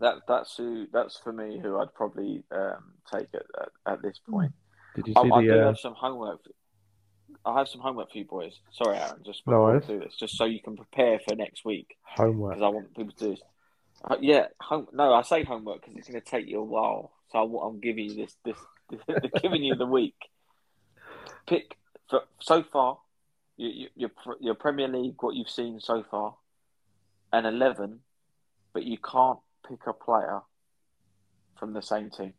[0.01, 4.19] that that's who that's for me who I'd probably um, take at, at, at this
[4.29, 4.53] point.
[4.97, 5.63] Did you I, see I do the?
[5.63, 6.41] Uh, have some homework.
[7.47, 8.59] I have some homework for you boys.
[8.73, 9.87] Sorry, Aaron, just No worries.
[9.87, 12.55] do this, just so you can prepare for next week homework.
[12.55, 13.41] because I want people to do this.
[14.05, 17.13] Uh, yeah, home, no, I say homework because it's going to take you a while.
[17.31, 18.99] So I, am giving you this, this,
[19.43, 20.17] giving you the week.
[21.47, 21.77] Pick
[22.11, 22.99] for, so far,
[23.57, 26.35] your, your your your Premier League, what you've seen so far,
[27.33, 28.01] an eleven,
[28.73, 29.39] but you can't
[29.69, 30.41] pick a player
[31.59, 32.35] from the same team.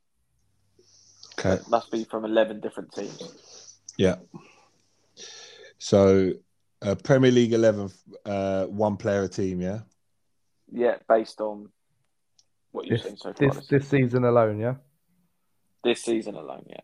[1.40, 3.78] okay It must be from eleven different teams.
[3.98, 4.16] yeah
[5.78, 6.32] so
[6.82, 7.90] uh, premier league 11
[8.26, 9.80] uh, one player a team yeah
[10.72, 11.70] Yeah, based on
[12.72, 14.76] what you've This, seen so far this this, this season alone, yeah.
[15.84, 16.66] this season alone.
[16.70, 16.82] Yeah,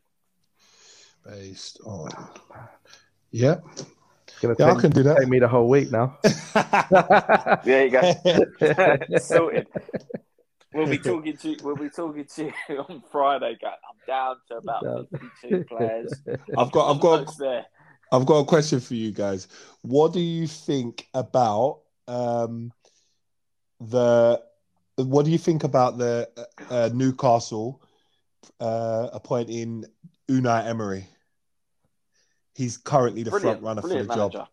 [1.26, 2.10] based on
[3.32, 3.58] yeah
[4.28, 6.18] It's gonna yeah i take, can do take me the whole week now.
[7.66, 9.18] there you go.
[9.20, 9.68] Sorted.
[10.74, 13.58] We'll be talking to we'll be talking to you on Friday.
[13.62, 13.74] Guys.
[13.88, 15.08] I'm down to about Down.
[15.42, 16.14] 52 players.
[16.58, 17.66] i've got i've got there.
[18.14, 19.48] I've got a question for you guys.
[19.82, 22.72] What do you think about um,
[23.82, 24.40] the?
[24.98, 27.82] What do you think about the uh, uh, Newcastle
[28.60, 29.86] uh, appointing
[30.30, 31.08] Unai Emery?
[32.54, 34.30] He's currently the Brilliant, front runner for the manager.
[34.30, 34.48] job.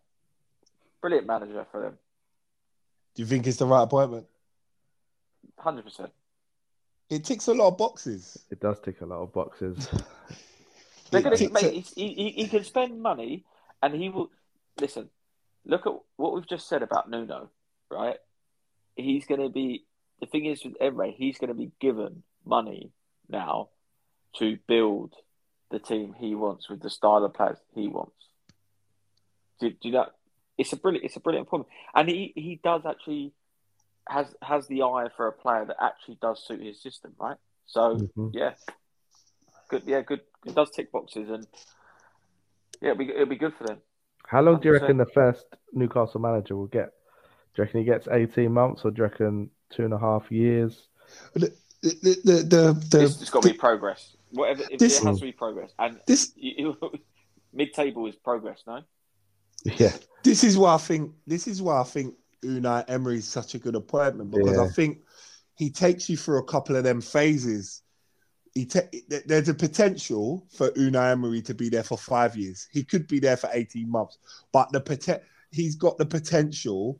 [1.01, 1.99] Brilliant manager for them.
[3.13, 4.25] Do you think it's the right appointment?
[5.59, 6.09] Hundred percent.
[7.11, 8.39] It ticks a lot of boxes.
[8.49, 9.87] It does tick a lot of boxes.
[11.11, 13.45] They're gonna ticks mate, a- he, he, he can spend money,
[13.81, 14.29] and he will
[14.79, 15.09] listen.
[15.65, 17.49] Look at what we've just said about Nuno,
[17.89, 18.17] right?
[18.95, 19.85] He's going to be
[20.19, 22.91] the thing is with Emery, he's going to be given money
[23.27, 23.69] now
[24.37, 25.13] to build
[25.71, 28.13] the team he wants with the style of players he wants.
[29.59, 30.07] Do, do you know?
[30.57, 31.65] It's a brilliant, it's a brilliant point,
[31.95, 33.33] and he he does actually
[34.07, 37.37] has has the eye for a player that actually does suit his system, right?
[37.65, 38.31] So Mhm.
[38.33, 38.53] yeah,
[39.69, 40.21] good, yeah, good.
[40.45, 41.47] It does tick boxes, and
[42.81, 43.77] yeah, it'll be it'll be good for them.
[44.27, 46.91] How long do you reckon the first Newcastle manager will get?
[47.53, 50.31] Do you reckon he gets 18 months or do you reckon two and a half
[50.31, 50.87] years?
[51.33, 51.51] The
[51.81, 51.91] the
[52.23, 54.15] the, the, the it's, it's got to be progress.
[54.31, 56.31] Whatever, if This- it has to be progress, and this
[57.53, 58.63] mid-table is progress.
[58.65, 58.81] No,
[59.65, 59.91] Yeah.
[60.23, 63.59] this is why I think this is why I think Unai Emery is such a
[63.59, 64.99] good appointment because I think
[65.55, 67.81] he takes you through a couple of them phases.
[68.53, 72.67] He there- there's a potential for Unai Emery to be there for five years.
[72.71, 74.17] He could be there for eighteen months,
[74.51, 75.21] but the poten-
[75.51, 76.99] he's got the potential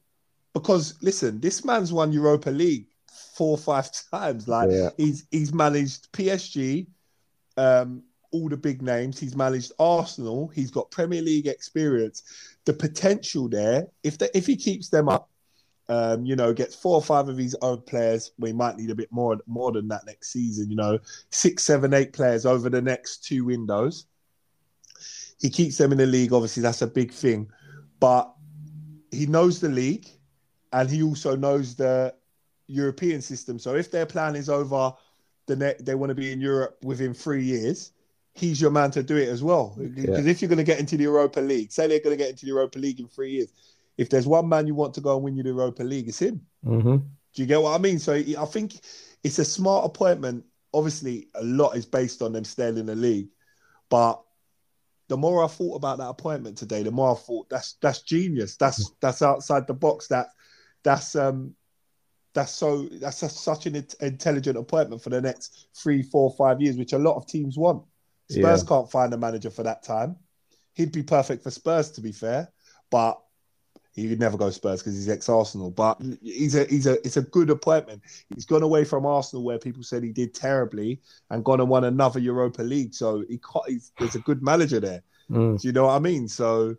[0.54, 2.88] because listen, this man's won Europa League
[3.34, 4.48] four or five times.
[4.48, 4.90] Like Yeah.
[4.98, 6.88] he's he's managed PSG,
[7.58, 9.20] um, all the big names.
[9.20, 10.48] He's managed Arsenal.
[10.48, 12.24] He's got Premier League experience.
[12.64, 15.30] The potential there, if the, if he keeps them up,
[15.92, 18.32] Um, you know, gets four or five of his own players.
[18.40, 20.70] We might need a bit more more than that next season.
[20.70, 21.00] You know,
[21.32, 24.06] six, seven, eight players over the next two windows.
[25.42, 26.32] He keeps them in the league.
[26.32, 27.52] Obviously, that's a big thing,
[28.00, 28.34] but
[29.12, 30.08] he knows the league,
[30.72, 32.16] and he also knows the
[32.68, 33.60] European system.
[33.60, 34.94] So if their plan is over,
[35.48, 37.92] the net they want to be in Europe within three years.
[38.34, 39.76] He's your man to do it as well.
[39.78, 42.30] Because if you're going to get into the Europa League, say they're going to get
[42.30, 43.52] into the Europa League in three years,
[44.02, 46.20] if there's one man you want to go and win you the Europa League, it's
[46.20, 46.42] him.
[46.66, 46.96] Mm-hmm.
[46.98, 48.00] Do you get what I mean?
[48.00, 48.80] So I think
[49.24, 50.44] it's a smart appointment.
[50.74, 53.30] Obviously, a lot is based on them staying in the league,
[53.90, 54.20] but
[55.08, 58.56] the more I thought about that appointment today, the more I thought that's that's genius.
[58.56, 60.08] That's that's outside the box.
[60.08, 60.28] That
[60.84, 61.54] that's um
[62.34, 66.78] that's so that's a, such an intelligent appointment for the next three, four, five years,
[66.78, 67.84] which a lot of teams want.
[68.32, 68.68] Spurs Yeah.
[68.68, 70.16] can't find a manager for that time.
[70.74, 72.52] He'd be perfect for Spurs, to be fair,
[72.90, 73.22] but
[74.02, 75.72] he would never go Spurs because he's ex-Arsenal.
[75.72, 78.02] But he's a he's a it's a good appointment.
[78.34, 81.00] He's gone away from Arsenal, where people said he did terribly,
[81.30, 82.94] and gone and won another Europa League.
[82.94, 85.04] So he ca- he's, there's a good manager there.
[85.30, 85.62] Mm.
[85.62, 86.28] Do you know what I mean?
[86.28, 86.76] So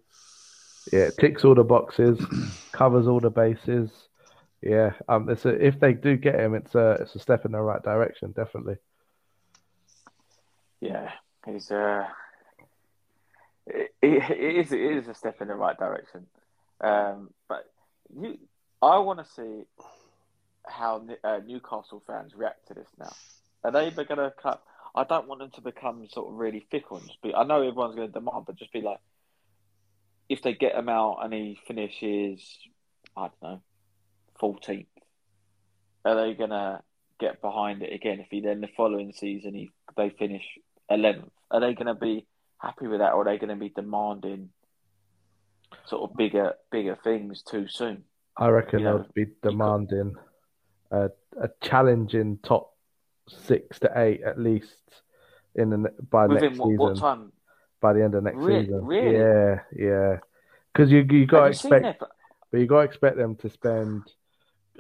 [0.93, 2.19] Yeah, it ticks all the boxes,
[2.73, 3.91] covers all the bases.
[4.61, 7.53] Yeah, um, it's a, if they do get him, it's a it's a step in
[7.53, 8.77] the right direction, definitely.
[10.81, 11.11] Yeah,
[11.47, 12.07] he's uh,
[13.67, 16.27] it, it, it is it is a step in the right direction.
[16.81, 17.71] Um, but
[18.19, 18.39] you,
[18.81, 19.65] I want to see
[20.67, 23.13] how uh, Newcastle fans react to this now.
[23.65, 24.63] Are they going to cut?
[24.95, 27.35] I don't want them to become sort of really fickle and just be.
[27.35, 28.99] I know everyone's going to demand, but just be like,
[30.29, 32.43] if they get him out and he finishes,
[33.17, 33.63] I don't know,
[34.39, 34.87] fourteenth,
[36.05, 36.81] are they going to
[37.21, 38.21] get behind it again?
[38.21, 40.45] If he then the following season he they finish
[40.91, 42.27] eleventh, are they going to be
[42.59, 44.51] happy with that, or are they going to be demanding
[45.87, 48.05] sort of bigger bigger things too soon?
[48.37, 50.15] I reckon You know, they'll be demanding
[50.91, 51.11] a
[51.41, 52.73] a challenging top
[53.29, 54.77] six to eight at least
[55.55, 56.79] in the by Within next what, season.
[56.79, 57.33] what time?
[57.81, 59.17] By the end of next season, really?
[59.17, 60.17] yeah, yeah.
[60.73, 62.03] Because you you got to expect,
[62.51, 64.03] but you got to expect them to spend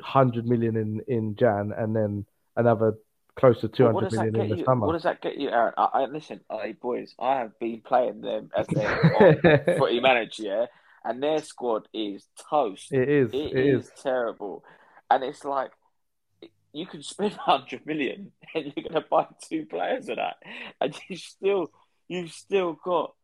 [0.00, 2.24] hundred million in in Jan and then
[2.56, 2.94] another
[3.34, 4.64] close to two What, what hundred does that million in the you?
[4.64, 4.86] summer.
[4.86, 5.74] What does that get you, Aaron?
[5.76, 10.66] I, I listen, hey boys, I have been playing them as their footy manager, yeah,
[11.04, 12.92] and their squad is toast.
[12.92, 13.32] It is.
[13.32, 13.92] It it is is.
[14.02, 14.64] terrible,
[15.10, 15.70] and it's like
[16.72, 20.36] you can spend hundred million and you're going to buy two players of that,
[20.80, 21.70] and you still
[22.08, 23.14] you've still got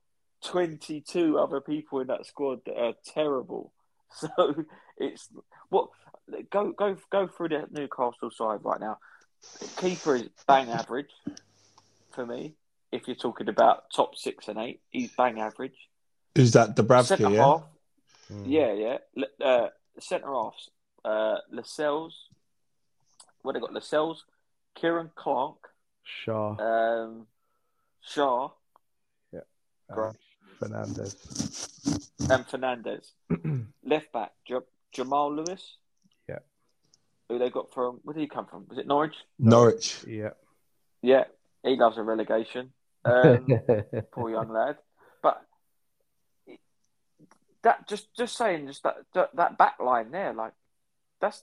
[0.45, 3.73] twenty two other people in that squad that are terrible.
[4.11, 4.65] So
[4.97, 5.29] it's
[5.69, 5.91] what
[6.51, 8.97] go go go through the Newcastle side right now.
[9.77, 11.11] Keeper is bang average
[12.13, 12.55] for me.
[12.91, 15.77] If you're talking about top six and eight, he's bang average.
[16.39, 16.77] Who's that?
[16.77, 17.45] Dubravka, Centre yeah.
[17.45, 17.65] half,
[18.33, 18.45] Mm.
[18.47, 18.99] yeah, yeah.
[19.17, 19.69] L- Uh,
[19.99, 20.71] centre halves,
[21.05, 22.15] uh, Lascelles.
[23.43, 23.73] What they got?
[23.73, 24.25] Lascelles,
[24.79, 25.71] Ciaran Clark,
[26.07, 27.27] Schär, um,
[28.09, 28.53] Schär,
[29.33, 29.41] yeah,
[29.91, 30.15] um,
[30.61, 31.17] Fernandez.
[32.31, 33.13] and Fernandez.
[33.83, 35.77] Left back, J- Jamal Lewis.
[36.29, 36.39] Yeah.
[37.29, 37.99] Who they got from?
[38.05, 38.67] Where did he come from?
[38.69, 39.17] Was it Norwich?
[39.41, 40.05] Norwich.
[40.07, 40.35] Yeah.
[41.03, 41.25] Yeah,
[41.65, 42.73] he loves a relegation.
[43.05, 43.49] Um,
[44.13, 44.77] poor young lad.
[47.63, 50.53] But that just just saying, just that that, that back line there, like
[51.21, 51.43] that's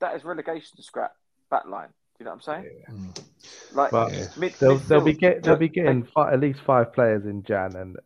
[0.00, 1.12] that is relegation scrap
[1.50, 1.88] back line.
[1.88, 2.82] Do you know what I'm saying?
[2.90, 3.24] Mm.
[3.72, 4.28] Like But Yeah.
[4.36, 7.42] mid, they'll they'll be midfield, get they'll be getting fi- at least five players in
[7.42, 7.96] Jan and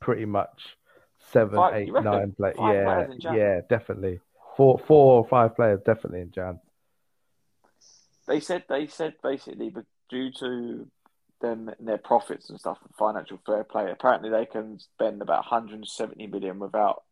[0.00, 0.76] pretty much
[1.32, 1.92] seven, Five- eight, you
[2.36, 2.52] play.
[2.56, 4.20] Five Yeah, players in yeah, definitely.
[4.56, 6.58] Four, four or five players definitely in Jan.
[8.26, 10.90] They said they said basically, but due to
[11.40, 16.26] them and their profits and stuff, financial fair play, apparently they can spend about 170
[16.26, 17.04] million without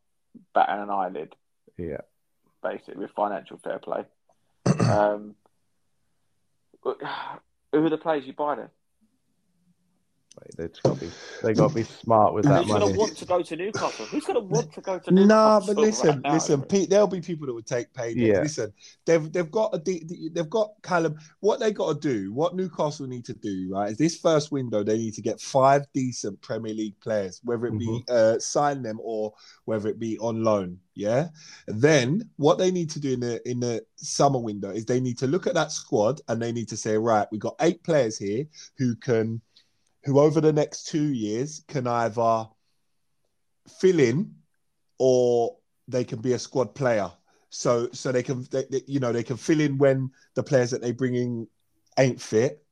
[0.55, 1.35] batting an eyelid.
[1.77, 2.03] Yeah,
[2.63, 4.05] basically with financial fair play.
[4.81, 5.35] um,
[6.83, 6.95] who
[7.73, 8.69] are the players you buy then?
[10.57, 11.11] They just got to be
[11.43, 14.07] they got to be smart with And that who's gonna want to go to Newcastle?
[14.07, 15.27] Who's going to want to go to Newcastle?
[15.29, 16.91] Nah, but listen, right listen, Pete.
[16.91, 18.27] There'll be people that would take paydays.
[18.27, 18.41] Yeah.
[18.41, 18.73] Listen,
[19.05, 21.17] they've they've got a de- de- they've got Callum.
[21.41, 24.83] What they got to do, what Newcastle need to do, right, is this first window
[24.83, 29.01] they need to get five decent Premier League players, whether it be uh, sign them
[29.03, 29.33] or
[29.65, 30.79] whether it be on loan.
[30.95, 31.29] Yeah.
[31.67, 35.19] Then what they need to do in the in the summer window is they need
[35.19, 38.17] to look at that squad and they need to say, right, we've got eight players
[38.17, 38.47] here
[38.79, 39.41] who can,
[40.07, 42.47] who over the next two years can either
[43.81, 44.35] fill in
[44.99, 45.57] or
[45.89, 47.11] they can be a squad player.
[47.51, 50.71] So so they can they, they- you know they can fill in when the players
[50.71, 51.49] that they bring in
[51.99, 52.65] ain't fit,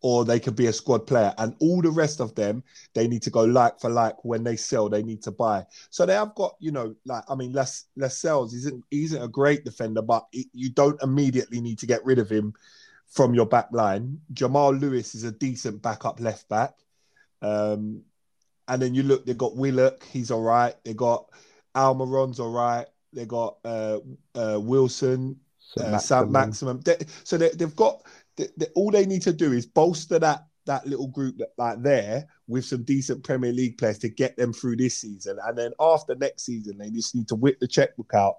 [0.00, 1.34] or they could be a squad player.
[1.38, 2.62] And all the rest of them,
[2.94, 5.66] they need to go like for like when they sell, they need to buy.
[5.90, 9.28] So they have got, you know, like I mean, Les Lascelles isn't he isn't a
[9.28, 12.52] great defender, but it, you don't immediately need to get rid of him
[13.08, 14.20] from your back line.
[14.32, 16.74] Jamal Lewis is a decent backup left back.
[17.42, 18.02] Um,
[18.68, 20.74] and then you look, they've got Willock, he's all right.
[20.84, 21.26] They got
[21.74, 22.86] Almiron's all right.
[23.12, 23.98] They got uh,
[24.34, 25.38] uh, Wilson,
[25.78, 26.80] uh, Saint-Maximin.
[26.84, 28.02] They, so they, have got
[28.36, 31.80] they, they, all they need to do is bolster that that little group that like
[31.80, 35.72] there with some decent Premier League players to get them through this season, and then
[35.80, 38.38] after next season, they just need to whip the checkbook out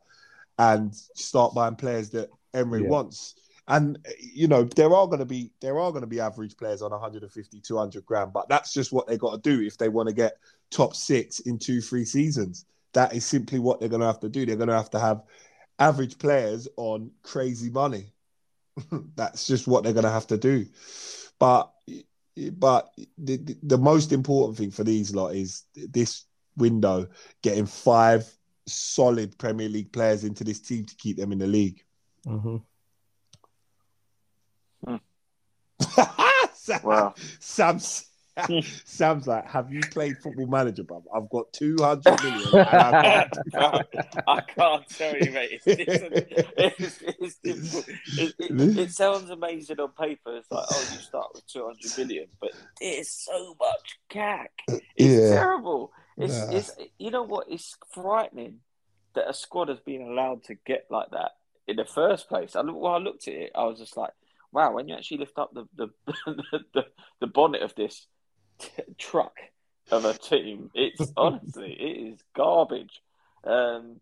[0.59, 2.89] and start buying players that Emery yeah.
[2.89, 3.35] wants.
[3.67, 6.81] And you know there are going to be there are going to be average players
[6.81, 10.07] on 150, 200 grand, but that's just what they got to do if they want
[10.07, 10.37] to get
[10.69, 12.65] top six in two, three seasons.
[12.93, 14.45] That is simply what they're going to have to do.
[14.45, 15.23] They're going to have to have
[15.79, 18.13] average players on crazy money.
[19.15, 20.65] that's just what they're going to have to do.
[21.39, 21.71] But
[22.53, 27.07] but the, the most important thing for these lot is this window
[27.41, 28.31] getting five
[28.67, 31.83] solid Premier League players into this team to keep them in the league.
[32.25, 32.57] Mm-hmm.
[36.53, 37.13] Sam, wow.
[37.39, 38.05] Sam's,
[38.85, 41.03] Sam's like, have you played Football Manager, bro?
[41.13, 42.49] I've got 200 million.
[42.55, 43.87] I, can't,
[44.27, 45.61] I, can't, tell you, mate.
[45.65, 46.99] It's, it's,
[47.43, 50.37] it's it, it, it, sounds amazing on paper.
[50.37, 54.51] It's like, oh, you start with 200 million, but there's so much cack.
[54.67, 55.33] It's yeah.
[55.33, 55.91] terrible.
[56.17, 57.47] It's, it's, you know what?
[57.49, 58.59] It's frightening
[59.15, 61.31] that a squad has been allowed to get like that
[61.67, 62.55] in the first place.
[62.55, 64.11] I, when I looked at it, I was just like,
[64.51, 65.65] wow, when you actually lift up the
[66.05, 66.85] the, the,
[67.19, 68.07] the bonnet of this
[68.59, 69.35] t- truck
[69.91, 73.01] of a team, it's honestly it is garbage.
[73.43, 73.99] Um,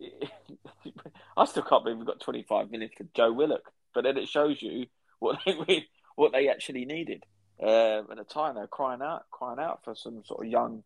[1.36, 4.60] I still can't believe we've got 25 minutes for Joe Willock, but then it shows
[4.60, 4.86] you
[5.18, 5.86] what they
[6.16, 7.24] what they actually needed.
[7.62, 10.82] Um, at the time, they're crying out, crying out for some sort of young,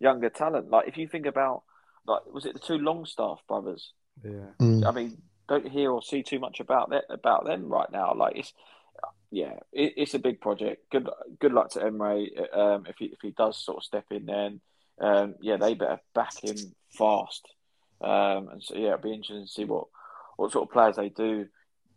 [0.00, 0.70] younger talent.
[0.70, 1.62] Like if you think about,
[2.06, 3.92] like was it the two Longstaff brothers?
[4.24, 4.50] Yeah.
[4.60, 4.86] Mm.
[4.86, 8.14] I mean, don't hear or see too much about that about them right now.
[8.14, 8.52] Like it's
[9.30, 10.90] yeah, it, it's a big project.
[10.90, 11.08] Good
[11.40, 14.26] good luck to Emery um, if he if he does sort of step in.
[14.26, 14.60] Then
[15.00, 16.56] um, yeah, they better back him
[16.90, 17.46] fast.
[18.00, 19.86] Um, and so yeah, it'll be interesting to see what
[20.36, 21.46] what sort of players they do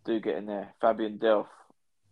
[0.06, 0.74] do get in there.
[0.82, 1.48] Fabian Delph,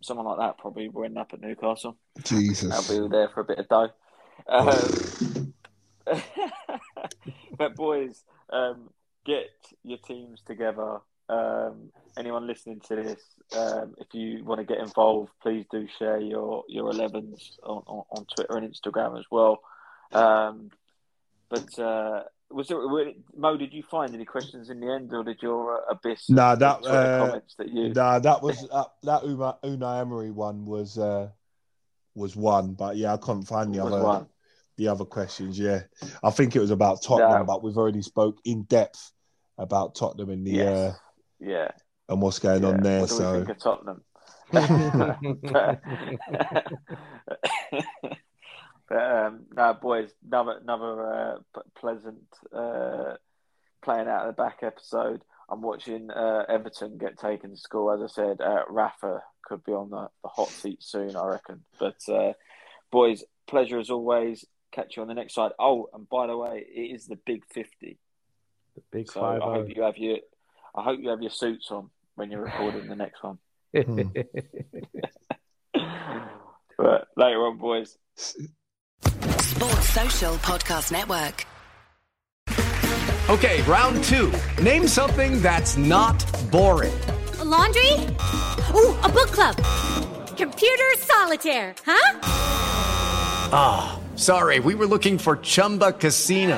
[0.02, 1.98] someone like that probably will end up at Newcastle.
[2.24, 3.90] Jesus, I'll be there for a bit of dough.
[4.48, 5.54] Um,
[7.58, 8.90] but boys, um,
[9.26, 9.50] get
[9.84, 11.00] your teams together
[11.30, 13.22] um, anyone listening to this,
[13.56, 18.04] um, if you want to get involved, please do share your your 11s on, on,
[18.12, 19.60] on Twitter and Instagram as well.
[20.12, 20.70] Um,
[21.50, 22.80] but uh, was there
[23.36, 23.58] Mo?
[23.58, 26.30] Did you find any questions in the end, or did your uh, abyss?
[26.30, 27.94] Nah, that uh, comments that you.
[27.94, 31.30] Nah, that was uh, that Una, Unai Emery one was uh,
[32.16, 34.28] was one, but yeah, I couldn't find the other one.
[34.78, 35.60] the other questions.
[35.60, 35.84] Yeah,
[36.24, 39.12] I think it was about Tottenham, but we've already spoke in depth
[39.58, 40.68] about Tottenham in the yes.
[40.68, 40.94] Uh,
[41.40, 41.70] yeah.
[42.10, 42.70] And what's going yeah.
[42.70, 43.02] on there?
[43.02, 43.32] What do so.
[43.32, 44.02] we think of Tottenham?
[48.90, 51.38] but, um, no, boys, another another uh,
[51.78, 52.24] pleasant
[52.54, 53.16] uh,
[53.82, 55.22] playing out of the back episode.
[55.50, 57.92] I'm watching uh, Everton get taken to school.
[57.92, 61.64] As I said, uh, Rafa could be on the, the hot seat soon, I reckon.
[61.80, 62.34] But uh,
[62.92, 64.46] boys, pleasure as always.
[64.72, 65.52] Catch you on the next side.
[65.58, 67.98] Oh, and by the way, it is the Big Fifty.
[68.76, 69.42] The Big so Five.
[69.42, 70.18] I hope you have your
[70.78, 73.40] I hope you have your suits on when you're recording the next one.
[73.76, 74.02] Hmm.
[76.78, 77.98] but later on, boys.
[78.16, 81.46] Sports Social Podcast Network.
[83.30, 84.32] Okay, round two.
[84.64, 86.98] Name something that's not boring.
[87.40, 87.92] A laundry?
[88.74, 89.58] Ooh, a book club.
[90.38, 92.20] Computer solitaire, huh?
[93.52, 96.58] Ah, oh, sorry, we were looking for Chumba Casino.